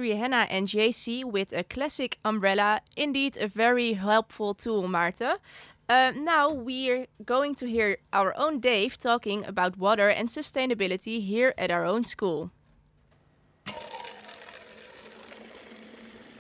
Rihanna 0.01 0.47
and 0.51 0.69
Jay-Z 0.69 1.25
with 1.25 1.53
a 1.53 1.65
classic 1.65 2.19
umbrella. 2.25 2.81
Indeed, 2.97 3.37
a 3.37 3.49
very 3.49 3.95
helpful 3.95 4.55
tool, 4.55 4.89
Maarten. 4.89 5.39
Uh, 5.89 6.13
now 6.17 6.51
we're 6.51 7.07
going 7.25 7.55
to 7.57 7.67
hear 7.67 7.99
our 8.13 8.35
own 8.39 8.61
Dave 8.61 8.99
talking 8.99 9.45
about 9.45 9.77
water 9.77 10.09
and 10.09 10.29
sustainability 10.29 11.21
here 11.21 11.53
at 11.59 11.71
our 11.71 11.85
own 11.85 12.05
school. 12.05 12.51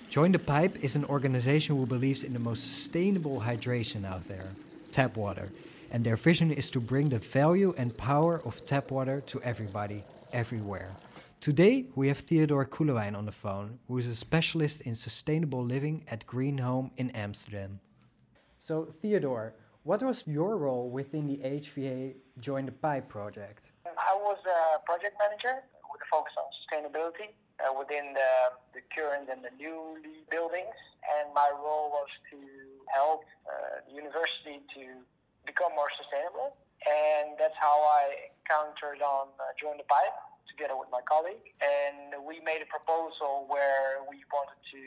Join 0.08 0.32
the 0.32 0.38
Pipe 0.38 0.82
is 0.84 0.94
an 0.96 1.04
organization 1.06 1.76
who 1.76 1.87
believes 1.87 2.23
in 2.23 2.32
the 2.32 2.38
most 2.38 2.62
sustainable 2.62 3.40
hydration 3.40 4.06
out 4.06 4.28
there 4.28 4.46
tap 4.92 5.16
water. 5.16 5.50
And 5.90 6.04
their 6.04 6.16
vision 6.16 6.52
is 6.52 6.70
to 6.70 6.80
bring 6.80 7.08
the 7.08 7.18
value 7.18 7.75
and 7.76 7.96
power 7.96 8.40
of 8.44 8.64
tap 8.64 8.90
water 8.90 9.20
to 9.26 9.42
everybody, 9.42 10.02
everywhere. 10.32 10.90
Today, 11.44 11.84
we 11.94 12.08
have 12.08 12.20
Theodore 12.20 12.64
Koelewijn 12.64 13.14
on 13.14 13.26
the 13.26 13.38
phone, 13.44 13.78
who 13.86 13.98
is 13.98 14.06
a 14.06 14.14
specialist 14.14 14.80
in 14.80 14.94
sustainable 14.94 15.62
living 15.62 16.06
at 16.08 16.26
Green 16.26 16.56
Home 16.56 16.90
in 16.96 17.10
Amsterdam. 17.10 17.80
So, 18.58 18.86
Theodore, 18.86 19.52
what 19.82 20.02
was 20.02 20.24
your 20.26 20.56
role 20.56 20.88
within 20.88 21.26
the 21.26 21.36
HVA 21.44 22.14
Join 22.40 22.64
the 22.64 22.72
Pipe 22.72 23.10
project? 23.10 23.72
I 23.84 24.16
was 24.16 24.40
a 24.48 24.80
project 24.88 25.20
manager 25.20 25.60
with 25.92 26.00
a 26.00 26.08
focus 26.08 26.32
on 26.40 26.48
sustainability 26.64 27.36
uh, 27.60 27.76
within 27.76 28.16
the, 28.16 28.32
the 28.72 28.80
current 28.96 29.28
and 29.28 29.44
the 29.44 29.52
newly 29.60 30.24
buildings. 30.30 30.78
And 31.12 31.28
my 31.34 31.52
role 31.52 31.92
was 31.92 32.08
to 32.32 32.40
help 32.88 33.20
uh, 33.44 33.84
the 33.84 33.92
university 33.92 34.64
to 34.80 35.04
become 35.44 35.76
more 35.76 35.92
sustainable. 35.92 36.56
And 36.88 37.36
that's 37.36 37.56
how 37.60 37.84
I 37.84 38.32
encountered 38.32 39.04
on 39.04 39.28
uh, 39.36 39.52
Join 39.60 39.76
the 39.76 39.84
Pipe 39.84 40.24
together 40.54 40.78
with 40.78 40.88
my 40.94 41.02
colleague. 41.02 41.42
And 41.58 42.23
we 42.23 42.38
made 42.46 42.62
a 42.62 42.70
proposal 42.70 43.50
where 43.50 44.06
we 44.06 44.23
wanted 44.30 44.58
to 44.70 44.82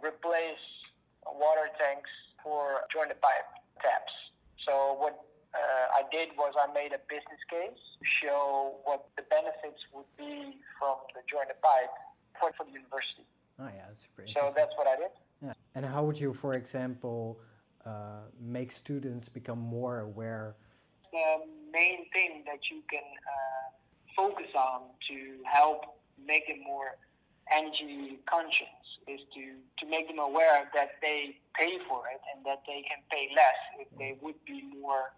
replace 0.00 0.64
water 1.28 1.68
tanks 1.76 2.10
for 2.40 2.88
Join 2.88 3.12
the 3.12 3.20
Pipe 3.20 3.48
taps. 3.84 4.12
So 4.64 4.96
what 4.96 5.20
uh, 5.52 6.00
I 6.00 6.08
did 6.08 6.32
was 6.36 6.56
I 6.56 6.72
made 6.72 6.96
a 6.96 7.02
business 7.08 7.40
case 7.52 7.80
to 8.00 8.04
show 8.04 8.80
what 8.84 9.08
the 9.16 9.24
benefits 9.28 9.80
would 9.92 10.08
be 10.16 10.56
from 10.80 10.96
the 11.12 11.20
Join 11.28 11.44
the 11.48 11.60
Pipe 11.60 11.92
for, 12.40 12.52
for 12.56 12.64
the 12.64 12.72
university. 12.72 13.28
Oh, 13.60 13.68
yeah, 13.68 13.84
that's 13.88 14.08
super 14.08 14.24
So 14.32 14.52
that's 14.56 14.72
what 14.76 14.88
I 14.88 14.96
did. 14.96 15.12
Yeah. 15.44 15.52
And 15.74 15.84
how 15.84 16.04
would 16.04 16.18
you, 16.18 16.32
for 16.32 16.54
example, 16.54 17.40
uh, 17.84 18.28
make 18.40 18.72
students 18.72 19.28
become 19.28 19.58
more 19.58 20.00
aware? 20.00 20.56
The 21.12 21.44
main 21.72 22.06
thing 22.12 22.44
that 22.46 22.60
you 22.70 22.82
can 22.88 23.04
uh, 23.04 23.59
focus 24.16 24.50
on 24.54 24.82
to 25.08 25.42
help 25.44 25.98
make 26.26 26.46
them 26.46 26.62
more 26.64 26.96
energy 27.50 28.18
conscious 28.26 28.78
is 29.08 29.20
to, 29.34 29.58
to 29.78 29.84
make 29.90 30.06
them 30.06 30.18
aware 30.18 30.70
that 30.74 31.00
they 31.02 31.34
pay 31.58 31.78
for 31.88 32.06
it 32.06 32.20
and 32.34 32.44
that 32.46 32.62
they 32.66 32.84
can 32.86 33.02
pay 33.10 33.28
less 33.34 33.58
if 33.80 33.88
they 33.98 34.14
would 34.22 34.38
be 34.46 34.62
more 34.80 35.10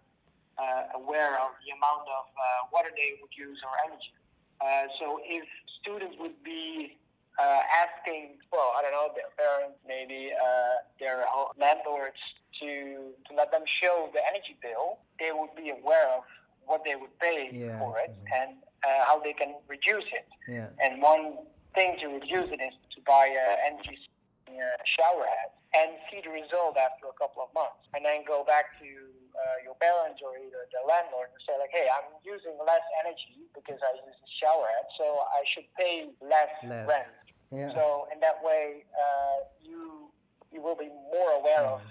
uh, 0.57 0.97
aware 0.97 1.37
of 1.37 1.53
the 1.61 1.69
amount 1.73 2.05
of 2.09 2.25
uh, 2.33 2.41
water 2.73 2.89
they 2.97 3.17
would 3.21 3.33
use 3.37 3.59
or 3.61 3.73
energy. 3.85 4.13
Uh, 4.61 4.87
so 4.99 5.19
if 5.25 5.45
students 5.81 6.15
would 6.19 6.37
be 6.43 6.97
uh, 7.37 7.61
asking, 7.73 8.37
well, 8.51 8.73
I 8.77 8.81
don't 8.81 8.93
know, 8.93 9.09
their 9.13 9.29
parents, 9.37 9.77
maybe 9.87 10.31
uh, 10.33 10.85
their 10.99 11.25
landlords 11.57 12.21
to 12.61 13.13
to 13.25 13.31
let 13.35 13.51
them 13.51 13.65
show 13.81 14.09
the 14.13 14.21
energy 14.29 14.55
bill, 14.61 15.01
they 15.19 15.31
would 15.33 15.53
be 15.57 15.73
aware 15.73 16.07
of 16.17 16.23
what 16.65 16.81
they 16.85 16.95
would 16.95 17.17
pay 17.19 17.49
Yeah, 17.51 17.77
for 17.79 17.97
it 17.99 18.15
and 18.29 18.57
uh, 18.83 19.05
how 19.07 19.19
they 19.19 19.33
can 19.33 19.55
reduce 19.67 20.05
it. 20.11 20.27
Yeah. 20.47 20.69
And 20.83 21.01
one 21.01 21.39
thing 21.75 21.97
to 22.01 22.07
reduce 22.07 22.51
it 22.51 22.61
is 22.61 22.75
to 22.95 22.99
buy 23.07 23.27
an 23.31 23.73
energy 23.73 23.97
saving, 23.97 24.61
uh, 24.61 24.77
shower 24.99 25.25
head 25.25 25.49
and 25.73 25.97
see 26.11 26.21
the 26.21 26.29
result 26.29 26.77
after 26.77 27.09
a 27.09 27.15
couple 27.17 27.41
of 27.41 27.49
months, 27.57 27.81
and 27.97 28.05
then 28.05 28.21
go 28.29 28.45
back 28.45 28.77
to 28.77 28.85
uh, 28.85 29.57
your 29.65 29.73
parents 29.81 30.21
or 30.21 30.37
either 30.37 30.69
the 30.69 30.81
landlord 30.85 31.33
and 31.33 31.41
say 31.49 31.57
like, 31.57 31.73
hey, 31.73 31.89
I'm 31.89 32.13
using 32.21 32.53
less 32.61 32.85
energy 33.01 33.49
because 33.57 33.81
I 33.81 33.97
use 33.97 34.13
the 34.13 34.29
shower 34.37 34.69
head, 34.69 34.85
so 35.01 35.25
I 35.33 35.41
should 35.49 35.65
pay 35.73 36.13
less, 36.21 36.53
Less. 36.61 36.85
rent. 36.85 37.09
Yeah. 37.49 37.73
So 37.73 38.05
in 38.13 38.21
that 38.21 38.37
way, 38.45 38.85
uh, 38.93 39.49
you 39.65 40.13
you 40.53 40.61
will 40.61 40.77
be 40.77 40.93
more 41.09 41.41
aware 41.41 41.65
of 41.65 41.81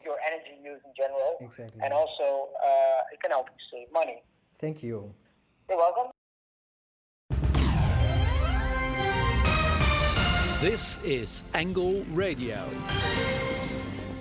your 0.00 0.16
energy 0.24 0.56
use 0.56 0.80
in 0.88 0.92
general, 0.96 1.36
Exactly. 1.40 1.80
and 1.84 1.92
also 1.92 2.48
uh, 2.64 3.12
it 3.12 3.20
can 3.20 3.30
help 3.30 3.52
you 3.52 3.60
save 3.68 3.92
money. 3.92 4.24
Thank 4.58 4.82
you. 4.82 5.12
You're 5.68 5.76
welcome. 5.76 6.15
This 10.62 10.98
is 11.04 11.44
Angle 11.52 12.02
Radio. 12.14 12.70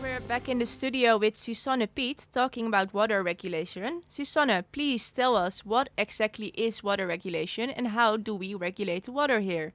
We're 0.02 0.19
back 0.19 0.50
in 0.50 0.60
the 0.60 0.65
studio 0.65 1.15
with 1.15 1.38
Susanne 1.38 1.88
Piet 1.88 2.28
talking 2.30 2.67
about 2.67 2.93
water 2.93 3.24
regulation. 3.24 4.02
Susanne, 4.10 4.65
please 4.74 5.13
tell 5.13 5.38
us 5.38 5.63
what 5.63 5.88
exactly 5.98 6.48
is 6.48 6.84
water 6.84 7.08
regulation 7.08 7.69
and 7.69 7.88
how 7.88 8.17
do 8.17 8.36
we 8.36 8.54
regulate 8.54 9.06
the 9.06 9.13
water 9.13 9.39
here? 9.39 9.71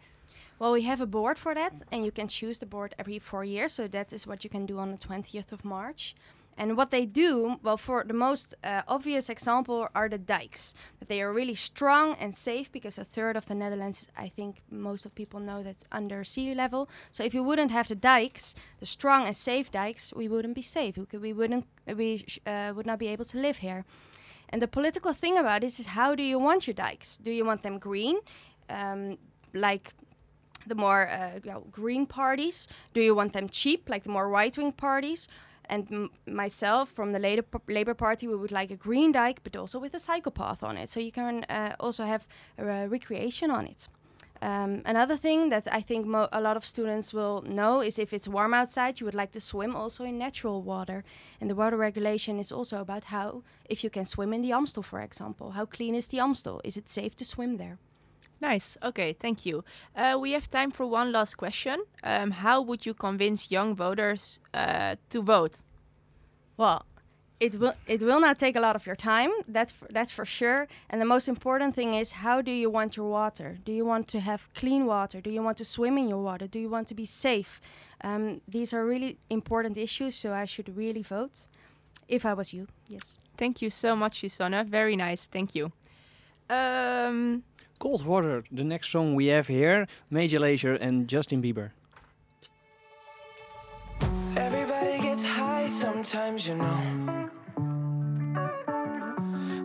Well, 0.59 0.73
we 0.73 0.83
have 0.83 1.01
a 1.01 1.07
board 1.07 1.39
for 1.39 1.55
that, 1.55 1.81
and 1.91 2.05
you 2.05 2.11
can 2.13 2.29
choose 2.29 2.59
the 2.59 2.67
board 2.67 2.95
every 2.99 3.19
four 3.19 3.43
years. 3.43 3.73
So 3.73 3.89
that 3.89 4.13
is 4.13 4.27
what 4.27 4.45
you 4.45 4.51
can 4.51 4.67
do 4.67 4.79
on 4.79 4.91
the 4.91 4.99
20th 4.99 5.53
of 5.53 5.65
March. 5.65 6.15
And 6.57 6.77
what 6.77 6.91
they 6.91 7.07
do, 7.07 7.57
well, 7.63 7.79
for 7.79 8.05
the 8.05 8.13
most 8.13 8.55
uh, 8.63 8.83
obvious 8.87 9.31
example 9.31 9.89
are 9.95 10.11
the 10.11 10.19
dikes. 10.19 10.75
They 11.09 11.23
are 11.23 11.33
really 11.33 11.55
strong 11.55 12.17
and 12.21 12.35
safe 12.35 12.71
because 12.71 12.99
a 12.99 13.05
third 13.05 13.37
of 13.37 13.47
the 13.47 13.55
Netherlands, 13.55 14.09
I 14.15 14.29
think 14.29 14.63
most 14.71 15.07
of 15.07 15.15
people 15.15 15.41
know 15.41 15.63
that's 15.63 15.85
under 15.91 16.23
sea 16.23 16.55
level. 16.55 16.89
So 17.13 17.25
if 17.25 17.33
you 17.33 17.43
wouldn't 17.43 17.71
have 17.71 17.89
the 17.89 17.95
dikes, 17.95 18.55
the 18.79 18.87
strong 18.87 19.27
and 19.27 19.35
safe 19.35 19.71
dikes, 19.71 20.13
we 20.15 20.29
wouldn't 20.29 20.55
be 20.55 20.63
safe. 20.63 20.99
We, 20.99 21.07
could, 21.07 21.23
we 21.23 21.33
wouldn't, 21.33 21.65
we 21.97 22.25
sh- 22.27 22.39
uh, 22.47 22.73
would 22.77 22.87
not 22.87 22.99
be 22.99 23.09
able 23.09 23.25
to 23.27 23.39
live 23.39 23.59
here. 23.59 23.85
And 24.51 24.61
the 24.61 24.69
political 24.69 25.15
thing 25.15 25.39
about 25.39 25.63
this 25.63 25.81
is 25.81 25.87
how 25.87 26.15
do 26.15 26.23
you 26.23 26.39
want 26.39 26.67
your 26.67 26.75
dikes? 26.75 27.17
Do 27.17 27.31
you 27.31 27.45
want 27.45 27.63
them 27.63 27.79
green, 27.79 28.19
um, 28.69 29.17
like 29.55 29.95
the 30.67 30.75
more 30.75 31.09
uh, 31.09 31.39
green 31.71 32.05
parties? 32.05 32.69
Do 32.93 33.01
you 33.01 33.15
want 33.15 33.33
them 33.33 33.49
cheap, 33.49 33.89
like 33.89 34.03
the 34.03 34.11
more 34.11 34.29
right-wing 34.29 34.73
parties? 34.73 35.27
And 35.71 36.11
myself, 36.27 36.91
from 36.91 37.13
the 37.13 37.21
Labour, 37.21 37.45
Labour 37.69 37.95
Party, 37.95 38.27
we 38.27 38.35
would 38.35 38.51
like 38.51 38.73
a 38.73 38.77
green 38.77 39.13
dike, 39.13 39.41
but 39.45 39.55
also 39.57 39.79
with 39.79 39.95
a 39.95 40.01
cycle 40.01 40.33
path 40.33 40.63
on 40.65 40.77
it, 40.77 40.89
so 40.89 40.99
you 41.01 41.13
can 41.13 41.45
uh, 41.45 41.77
also 41.79 42.05
have 42.05 42.27
uh, 42.59 42.89
recreation 42.89 43.51
on 43.51 43.67
it. 43.67 43.89
Um, 44.43 44.83
another 44.85 45.17
thing 45.17 45.51
that 45.51 45.69
I 45.71 45.83
think 45.83 46.07
a 46.33 46.41
lot 46.41 46.57
of 46.57 46.65
students 46.65 47.13
will 47.13 47.43
know 47.43 47.83
is 47.83 47.99
if 47.99 48.13
it's 48.13 48.27
warm 48.27 48.55
outside, 48.55 48.99
you 48.99 49.05
would 49.07 49.15
like 49.15 49.33
to 49.33 49.41
swim 49.41 49.77
also 49.77 50.05
in 50.05 50.19
natural 50.19 50.63
water. 50.63 51.05
And 51.41 51.51
the 51.51 51.55
water 51.55 51.77
regulation 51.77 52.39
is 52.39 52.51
also 52.51 52.81
about 52.81 53.05
how, 53.05 53.43
if 53.69 53.85
you 53.85 53.91
can 53.91 54.07
swim 54.07 54.33
in 54.33 54.43
the 54.43 54.53
Amstel, 54.53 54.83
for 54.83 55.01
example, 55.01 55.51
how 55.51 55.67
clean 55.67 55.95
is 55.95 56.09
the 56.09 56.21
Amstel? 56.21 56.61
Is 56.65 56.77
it 56.77 56.89
safe 56.89 57.15
to 57.17 57.25
swim 57.25 57.59
there? 57.59 57.79
Nice. 58.41 58.79
Okay, 58.83 59.13
thank 59.13 59.45
you. 59.45 59.65
Uh, 59.95 60.17
we 60.19 60.33
have 60.33 60.49
time 60.49 60.71
for 60.71 60.87
one 60.87 61.13
last 61.13 61.37
question. 61.37 61.85
Um, 62.03 62.31
how 62.31 62.63
would 62.63 62.87
you 62.87 62.95
convince 62.95 63.51
young 63.51 63.75
voters 63.77 64.41
uh, 64.55 64.97
to 65.11 65.23
vote? 65.23 65.63
Well, 66.57 66.87
it 67.39 67.59
will 67.59 67.75
it 67.87 68.03
will 68.03 68.21
not 68.21 68.39
take 68.39 68.57
a 68.57 68.61
lot 68.61 68.77
of 68.77 68.87
your 68.87 68.97
time. 68.97 69.31
That's 69.49 69.73
for, 69.73 69.89
that's 69.91 70.11
for 70.11 70.25
sure. 70.25 70.69
And 70.91 71.01
the 71.01 71.07
most 71.07 71.29
important 71.29 71.75
thing 71.75 71.95
is 71.95 72.13
how 72.13 72.43
do 72.43 72.51
you 72.51 72.71
want 72.71 72.97
your 72.97 73.09
water? 73.09 73.59
Do 73.65 73.73
you 73.73 73.85
want 73.85 74.09
to 74.09 74.21
have 74.21 74.49
clean 74.55 74.87
water? 74.87 75.21
Do 75.21 75.31
you 75.31 75.43
want 75.43 75.57
to 75.59 75.65
swim 75.65 75.99
in 75.99 76.09
your 76.09 76.23
water? 76.23 76.47
Do 76.47 76.59
you 76.59 76.69
want 76.69 76.89
to 76.89 76.95
be 76.95 77.07
safe? 77.07 77.61
Um, 78.03 78.41
these 78.47 78.75
are 78.75 78.85
really 78.85 79.19
important 79.29 79.77
issues. 79.77 80.17
So 80.17 80.33
I 80.33 80.45
should 80.45 80.77
really 80.77 81.03
vote. 81.03 81.49
If 82.09 82.27
I 82.27 82.35
was 82.35 82.53
you, 82.53 82.67
yes. 82.89 83.19
Thank 83.37 83.63
you 83.63 83.71
so 83.71 83.95
much, 83.97 84.21
Susanne. 84.21 84.67
Very 84.69 84.97
nice. 84.97 85.27
Thank 85.27 85.55
you. 85.55 85.73
Um, 86.51 87.45
Cold 87.81 88.05
Water, 88.05 88.45
the 88.53 88.63
next 88.63 88.91
song 88.91 89.15
we 89.15 89.29
have 89.29 89.47
here, 89.47 89.89
Major 90.11 90.39
Lazer 90.39 90.77
and 90.79 91.09
Justin 91.09 91.41
Bieber. 91.43 91.71
Everybody 94.37 95.01
gets 95.01 95.25
high 95.25 95.67
sometimes, 95.67 96.47
you 96.47 96.57
know. 96.57 97.31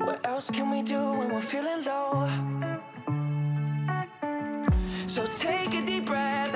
What 0.06 0.26
else 0.26 0.50
can 0.50 0.72
we 0.72 0.82
do 0.82 1.02
when 1.20 1.28
we're 1.34 1.42
feeling 1.42 1.84
low? 1.84 2.32
So 5.08 5.28
take 5.28 5.74
a 5.74 5.86
deep 5.86 6.06
breath 6.06 6.56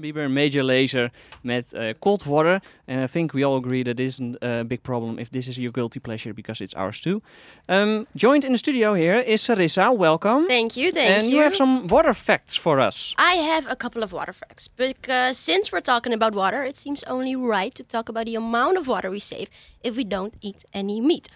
Justin 0.00 0.14
Bieber 0.14 0.30
Major 0.30 0.62
Lazer 0.62 1.10
met 1.42 1.74
uh, 1.74 1.94
Cold 2.00 2.26
Water. 2.26 2.60
And 2.88 3.00
I 3.00 3.06
think 3.06 3.34
we 3.34 3.44
all 3.44 3.56
agree 3.56 3.82
that 3.84 4.00
isn't 4.00 4.36
a 4.42 4.64
big 4.64 4.82
problem 4.82 5.18
if 5.18 5.30
this 5.30 5.48
is 5.48 5.58
your 5.58 5.72
guilty 5.72 6.00
pleasure 6.00 6.34
because 6.34 6.60
it's 6.60 6.74
ours 6.74 7.00
too. 7.00 7.22
Um, 7.68 8.06
joined 8.16 8.44
in 8.44 8.52
the 8.52 8.58
studio 8.58 8.94
here 8.94 9.18
is 9.18 9.42
Sarissa. 9.42 9.96
Welcome. 9.96 10.46
Thank 10.48 10.76
you, 10.76 10.92
thank 10.92 11.10
and 11.10 11.30
you. 11.30 11.36
you. 11.36 11.42
have 11.42 11.54
some 11.54 11.86
water 11.86 12.14
facts 12.14 12.56
for 12.56 12.80
us. 12.80 13.14
I 13.18 13.34
have 13.34 13.66
a 13.70 13.76
couple 13.76 14.02
of 14.02 14.12
water 14.12 14.32
facts 14.32 14.68
because 14.68 15.38
since 15.38 15.72
we're 15.72 15.80
talking 15.80 16.12
about 16.12 16.34
water, 16.34 16.64
it 16.64 16.76
seems 16.76 17.04
only 17.04 17.36
right 17.36 17.74
to 17.74 17.84
talk 17.84 18.08
about 18.08 18.26
the 18.26 18.34
amount 18.36 18.76
of 18.76 18.86
water 18.86 19.10
we 19.10 19.20
save 19.20 19.48
if 19.82 19.96
we 19.96 20.04
don't 20.04 20.34
eat 20.40 20.64
any 20.74 21.00
meat. 21.00 21.28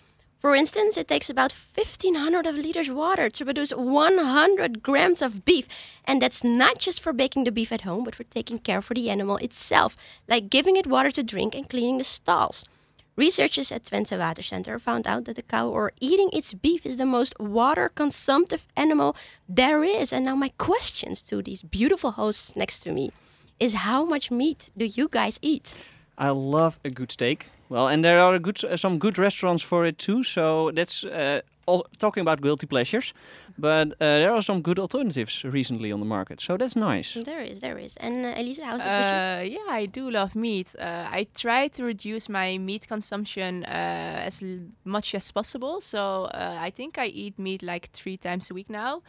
For 0.45 0.55
instance, 0.55 0.99
it 0.99 1.09
takes 1.09 1.31
about 1.31 1.53
1500 1.53 2.47
of 2.47 2.55
liters 2.55 2.91
water 2.91 3.31
to 3.31 3.45
produce 3.47 3.73
100 3.73 4.83
grams 4.83 5.23
of 5.23 5.47
beef, 5.47 5.67
and 6.05 6.21
that's 6.21 6.45
not 6.45 6.77
just 6.77 7.01
for 7.01 7.15
baking 7.15 7.45
the 7.45 7.51
beef 7.51 7.73
at 7.73 7.81
home, 7.81 8.05
but 8.05 8.15
for 8.15 8.25
taking 8.25 8.59
care 8.59 8.83
for 8.83 8.93
the 8.93 9.09
animal 9.09 9.39
itself, 9.39 9.97
like 10.29 10.51
giving 10.51 10.77
it 10.77 10.87
water 10.87 11.11
to 11.13 11.23
drink 11.23 11.55
and 11.55 11.71
cleaning 11.71 11.97
the 11.97 12.05
stalls. 12.05 12.67
Researchers 13.17 13.73
at 13.73 13.85
Twente 13.85 14.19
Water 14.19 14.43
Center 14.43 14.79
found 14.79 15.07
out 15.07 15.25
that 15.25 15.37
the 15.37 15.43
cow 15.43 15.67
or 15.67 15.93
eating 15.99 16.29
its 16.35 16.53
beef 16.53 16.85
is 16.85 16.99
the 16.99 17.07
most 17.07 17.41
water 17.41 17.89
consumptive 17.89 18.67
animal 18.77 19.17
there 19.49 19.83
is. 19.83 20.13
And 20.13 20.27
now 20.27 20.35
my 20.35 20.51
questions 20.59 21.23
to 21.23 21.41
these 21.41 21.63
beautiful 21.63 22.11
hosts 22.11 22.55
next 22.55 22.81
to 22.81 22.93
me 22.93 23.13
is 23.59 23.87
how 23.89 24.05
much 24.05 24.31
meat 24.31 24.69
do 24.77 24.85
you 24.85 25.09
guys 25.09 25.39
eat? 25.41 25.75
I 26.19 26.31
love 26.31 26.79
a 26.85 26.91
good 26.91 27.11
steak. 27.13 27.47
Well, 27.69 27.89
and 27.89 28.05
there 28.05 28.21
are 28.21 28.39
good, 28.39 28.65
uh, 28.65 28.77
some 28.77 28.99
good 28.99 29.19
restaurants 29.19 29.63
for 29.63 29.85
it 29.85 29.99
too. 29.99 30.23
So 30.23 30.71
that's 30.73 31.05
uh, 31.05 31.41
all, 31.67 31.87
talking 31.99 32.21
about 32.21 32.41
guilty 32.41 32.67
pleasures. 32.67 33.13
But 33.59 33.89
uh, 33.89 33.95
there 33.99 34.33
are 34.33 34.43
some 34.43 34.63
good 34.63 34.79
alternatives 34.79 35.45
recently 35.45 35.93
on 35.93 36.01
the 36.01 36.07
market. 36.07 36.41
So 36.41 36.57
that's 36.57 36.77
nice. 36.77 37.15
There 37.15 37.41
is, 37.41 37.61
there 37.61 37.79
is. 37.79 37.97
And 37.97 38.27
uh, 38.27 38.41
Elisa, 38.41 38.65
how's 38.65 38.81
it 38.85 38.89
with 38.89 39.13
you? 39.13 39.19
Uh, 39.19 39.41
yeah, 39.69 39.73
I 39.81 39.87
do 39.87 40.11
love 40.11 40.35
meat. 40.35 40.75
Uh, 40.79 41.09
I 41.11 41.27
try 41.35 41.69
to 41.69 41.85
reduce 41.85 42.29
my 42.29 42.59
meat 42.59 42.87
consumption 42.89 43.65
uh, 43.65 44.27
as 44.27 44.43
l- 44.43 44.59
much 44.85 45.15
as 45.15 45.31
possible. 45.33 45.81
So 45.81 46.25
uh, 46.25 46.57
I 46.61 46.71
think 46.71 46.99
I 46.99 47.07
eat 47.07 47.39
meat 47.39 47.63
like 47.63 47.91
three 47.93 48.17
times 48.17 48.51
a 48.51 48.55
week 48.55 48.71
now. 48.71 49.03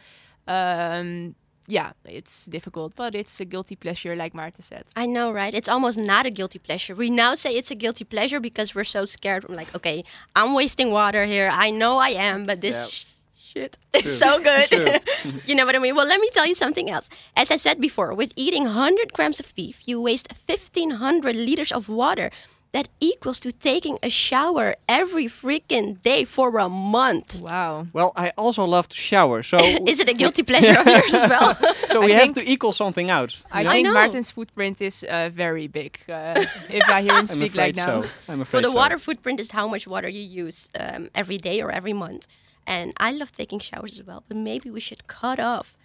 Um, 0.48 1.34
yeah, 1.68 1.92
it's 2.04 2.46
difficult, 2.46 2.94
but 2.94 3.14
it's 3.14 3.40
a 3.40 3.44
guilty 3.44 3.76
pleasure, 3.76 4.14
like 4.14 4.32
Maarten 4.34 4.62
said. 4.62 4.84
I 4.94 5.06
know, 5.06 5.32
right? 5.32 5.54
It's 5.54 5.68
almost 5.68 5.98
not 5.98 6.26
a 6.26 6.30
guilty 6.30 6.58
pleasure. 6.58 6.94
We 6.94 7.10
now 7.10 7.34
say 7.34 7.56
it's 7.56 7.70
a 7.70 7.74
guilty 7.74 8.04
pleasure 8.04 8.40
because 8.40 8.74
we're 8.74 8.84
so 8.84 9.04
scared. 9.04 9.44
I'm 9.48 9.56
like, 9.56 9.74
okay, 9.74 10.04
I'm 10.34 10.54
wasting 10.54 10.90
water 10.92 11.24
here. 11.24 11.50
I 11.52 11.70
know 11.70 11.98
I 11.98 12.10
am, 12.10 12.46
but 12.46 12.60
this 12.60 12.90
sh- 12.90 13.04
shit 13.36 13.78
is 13.92 14.18
so 14.18 14.38
good. 14.40 14.68
you 15.46 15.54
know 15.54 15.66
what 15.66 15.74
I 15.74 15.78
mean? 15.78 15.96
Well, 15.96 16.06
let 16.06 16.20
me 16.20 16.30
tell 16.32 16.46
you 16.46 16.54
something 16.54 16.88
else. 16.88 17.08
As 17.36 17.50
I 17.50 17.56
said 17.56 17.80
before, 17.80 18.14
with 18.14 18.32
eating 18.36 18.64
100 18.64 19.12
grams 19.12 19.40
of 19.40 19.54
beef, 19.54 19.86
you 19.88 20.00
waste 20.00 20.28
1500 20.30 21.34
liters 21.34 21.72
of 21.72 21.88
water. 21.88 22.30
That 22.76 22.88
equals 23.00 23.40
to 23.40 23.50
taking 23.52 23.96
a 24.02 24.10
shower 24.10 24.66
every 24.86 25.28
freaking 25.28 25.86
day 26.02 26.24
for 26.26 26.48
a 26.58 26.68
month. 26.68 27.40
Wow. 27.40 27.86
Well, 27.92 28.10
I 28.24 28.26
also 28.36 28.64
love 28.66 28.86
to 28.88 28.96
shower. 28.96 29.42
So 29.42 29.56
Is 29.92 29.98
it 30.00 30.08
a 30.08 30.12
guilty 30.12 30.42
pleasure 30.42 30.78
of 30.80 30.86
yours 30.86 31.14
as 31.14 31.30
well? 31.34 31.54
so 31.92 32.02
I 32.02 32.06
we 32.06 32.12
have 32.12 32.32
to 32.34 32.42
equal 32.52 32.72
something 32.72 33.08
out. 33.18 33.32
I 33.50 33.60
you 33.60 33.64
know? 33.64 33.72
think 33.72 33.88
Maarten's 33.96 34.30
footprint 34.30 34.80
is 34.80 35.04
uh, 35.04 35.30
very 35.44 35.68
big. 35.68 35.92
Uh, 36.08 36.34
if 36.78 36.84
I 36.96 37.00
hear 37.06 37.12
him 37.20 37.20
I'm 37.20 37.28
speak 37.38 37.52
afraid 37.52 37.76
like 37.76 37.86
now. 37.86 38.02
so. 38.02 38.08
I'm 38.28 38.38
Well, 38.38 38.42
afraid 38.42 38.64
the 38.64 38.68
so. 38.68 38.74
water 38.82 38.98
footprint 38.98 39.40
is 39.40 39.50
how 39.52 39.66
much 39.68 39.86
water 39.86 40.08
you 40.18 40.44
use 40.44 40.58
um, 40.78 41.08
every 41.14 41.38
day 41.38 41.62
or 41.62 41.70
every 41.70 41.94
month. 41.94 42.26
And 42.66 42.92
I 43.08 43.10
love 43.20 43.30
taking 43.32 43.60
showers 43.60 43.92
as 44.00 44.06
well, 44.06 44.22
but 44.28 44.36
maybe 44.36 44.68
we 44.70 44.80
should 44.80 45.02
cut 45.06 45.38
off 45.40 45.76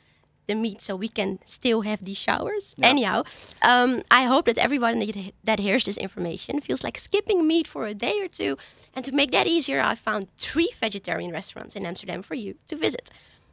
the 0.47 0.55
meat 0.55 0.81
so 0.81 0.95
we 0.95 1.07
can 1.07 1.39
still 1.45 1.81
have 1.81 2.03
these 2.03 2.17
showers. 2.17 2.75
Anyhow, 2.83 3.23
um, 3.61 4.01
I 4.11 4.23
hope 4.23 4.45
that 4.45 4.57
everyone 4.57 4.99
that- 4.99 5.33
that 5.43 5.59
hears 5.59 5.83
this 5.83 5.97
information 5.97 6.61
feels 6.61 6.83
like 6.83 6.97
skipping 6.97 7.47
meat 7.47 7.67
for 7.67 7.85
a 7.87 7.93
day 7.93 8.19
or 8.21 8.27
two. 8.27 8.57
And 8.95 9.05
to 9.05 9.11
make 9.11 9.31
that 9.31 9.47
easier, 9.47 9.81
I 9.81 9.95
found 9.95 10.27
three 10.37 10.71
vegetarian 10.79 11.31
restaurants 11.31 11.75
in 11.75 11.85
Amsterdam 11.85 12.21
for 12.23 12.35
you 12.35 12.55
to 12.67 12.75
visit. 12.75 13.09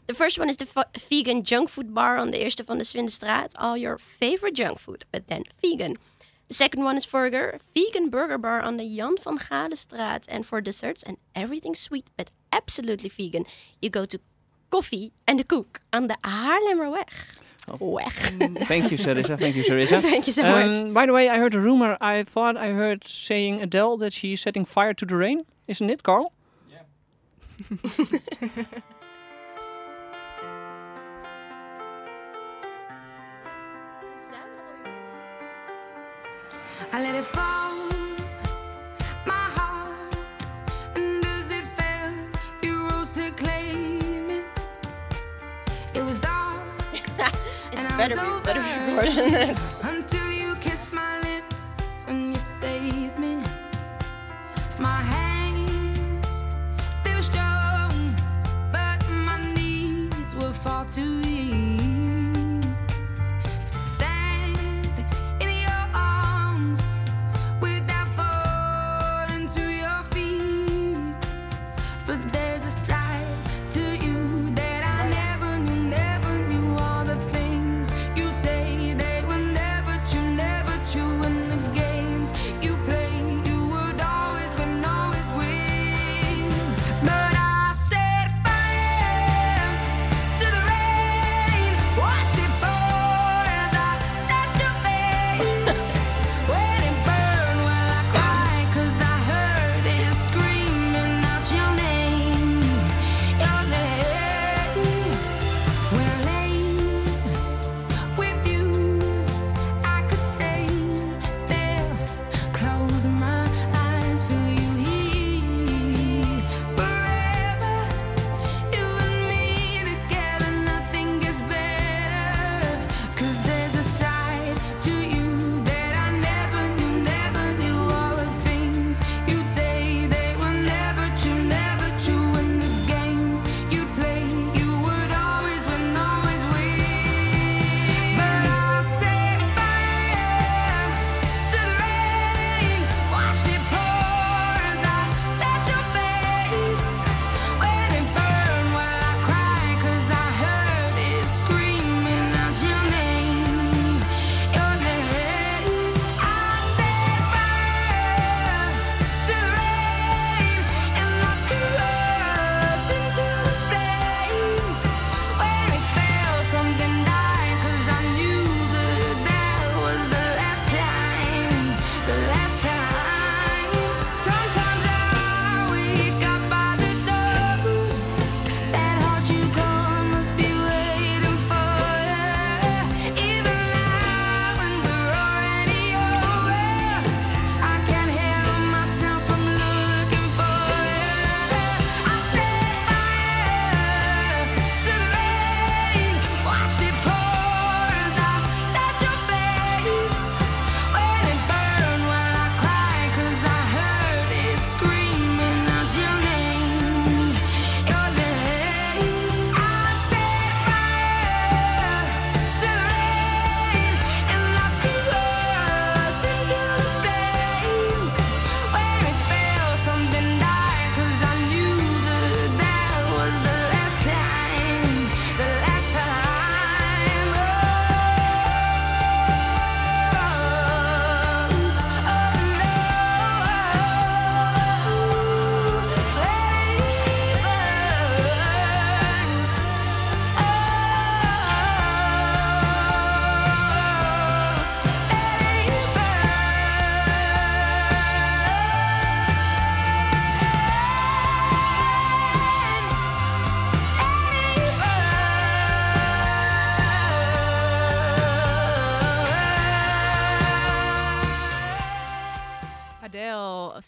The 0.07 0.15
first 0.15 0.39
one 0.39 0.49
is 0.51 0.57
the 0.57 0.87
vegan 1.11 1.43
junk 1.43 1.69
food 1.69 1.93
bar 1.95 2.17
on 2.17 2.31
the 2.31 2.39
Eerste 2.43 2.65
van 2.67 2.79
de 2.79 2.85
Swindestraat. 2.85 3.53
All 3.59 3.77
your 3.77 3.99
favorite 3.99 4.55
junk 4.55 4.79
food, 4.79 5.05
but 5.13 5.27
then 5.29 5.43
vegan. 5.63 5.97
The 6.49 6.55
second 6.55 6.83
one 6.85 6.97
is 6.97 7.05
Burger, 7.07 7.61
vegan 7.75 8.09
burger 8.09 8.39
bar 8.39 8.63
on 8.63 8.79
the 8.79 8.87
Jan 8.97 9.17
van 9.19 9.37
Galenstraat. 9.39 10.25
And 10.29 10.47
for 10.47 10.63
desserts 10.63 11.03
and 11.03 11.19
everything 11.35 11.75
sweet, 11.75 12.07
but 12.17 12.31
absolutely 12.51 13.11
vegan, 13.11 13.45
you 13.83 13.91
go 13.91 14.07
to 14.07 14.19
Coffee 14.71 15.13
and 15.27 15.39
the 15.39 15.45
Cook 15.45 15.81
on 15.93 16.09
the 16.09 16.17
Haarlemmerweg. 16.25 17.09
Weg. 17.81 18.13
Thank 18.67 18.91
you, 18.91 18.97
Sarissa. 18.99 19.39
Thank 19.39 19.55
you, 19.57 19.63
Sarissa. 19.63 20.01
Thank 20.03 20.27
you 20.27 20.33
so 20.33 20.43
Um, 20.43 20.85
much. 20.87 20.95
By 20.95 21.07
the 21.07 21.13
way, 21.13 21.29
I 21.29 21.37
heard 21.39 21.55
a 21.55 21.61
rumor. 21.61 21.99
I 22.01 22.23
thought 22.25 22.57
I 22.57 22.69
heard 22.71 23.05
saying 23.07 23.61
Adele 23.61 23.99
that 23.99 24.13
she's 24.15 24.41
setting 24.41 24.65
fire 24.65 24.95
to 24.95 25.05
the 25.05 25.17
rain. 25.17 25.45
Isn't 25.67 25.91
it, 25.91 26.03
Carl? 26.03 26.33
I 36.93 37.03
let 37.03 37.15
it 37.15 37.25
fall, 37.25 37.77
better 47.99 48.15
be- 48.15 48.45
better 48.45 48.63
be 48.63 48.93
more 48.93 49.03
than 49.03 50.18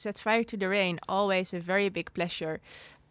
set 0.01 0.19
fire 0.19 0.45
to 0.45 0.57
the 0.57 0.69
rain. 0.69 0.99
Always 1.09 1.53
a 1.53 1.61
very 1.61 1.89
big 1.89 2.13
pleasure. 2.15 2.61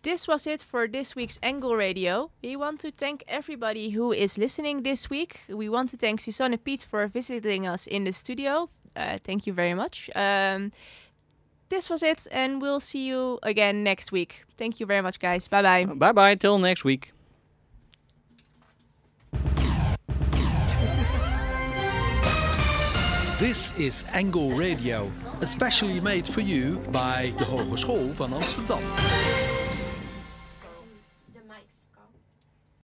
This 0.01 0.27
was 0.27 0.47
it 0.47 0.63
for 0.63 0.87
this 0.87 1.15
week's 1.15 1.37
Angle 1.43 1.75
Radio. 1.75 2.31
We 2.41 2.55
want 2.55 2.79
to 2.81 2.91
thank 2.91 3.23
everybody 3.27 3.89
who 3.89 4.13
is 4.13 4.37
listening 4.37 4.83
this 4.83 5.09
week. 5.09 5.41
We 5.49 5.67
want 5.67 5.89
to 5.89 5.97
thank 5.97 6.21
Susanne 6.21 6.57
Piet 6.57 6.85
for 6.89 7.05
visiting 7.07 7.67
us 7.67 7.85
in 7.85 8.05
the 8.05 8.13
studio. 8.13 8.69
Uh, 8.95 9.17
thank 9.23 9.45
you 9.45 9.51
very 9.53 9.73
much. 9.73 10.09
Um, 10.15 10.71
this 11.67 11.89
was 11.89 12.01
it, 12.01 12.27
and 12.31 12.61
we'll 12.61 12.79
see 12.79 13.05
you 13.05 13.39
again 13.43 13.83
next 13.83 14.11
week. 14.11 14.43
Thank 14.57 14.79
you 14.79 14.85
very 14.85 15.01
much, 15.01 15.19
guys. 15.19 15.47
Bye 15.47 15.61
bye. 15.61 15.85
Bye 15.85 16.13
bye. 16.13 16.35
Till 16.35 16.57
next 16.57 16.83
week. 16.83 17.11
This 23.39 23.71
is 23.77 24.03
Angle 24.11 24.51
Radio, 24.51 25.09
especially 25.39 26.01
made 26.01 26.27
for 26.27 26.41
you 26.41 26.79
by 26.91 27.33
de 27.37 27.45
Hogeschool 27.45 28.13
van 28.13 28.33
Amsterdam. 28.33 28.83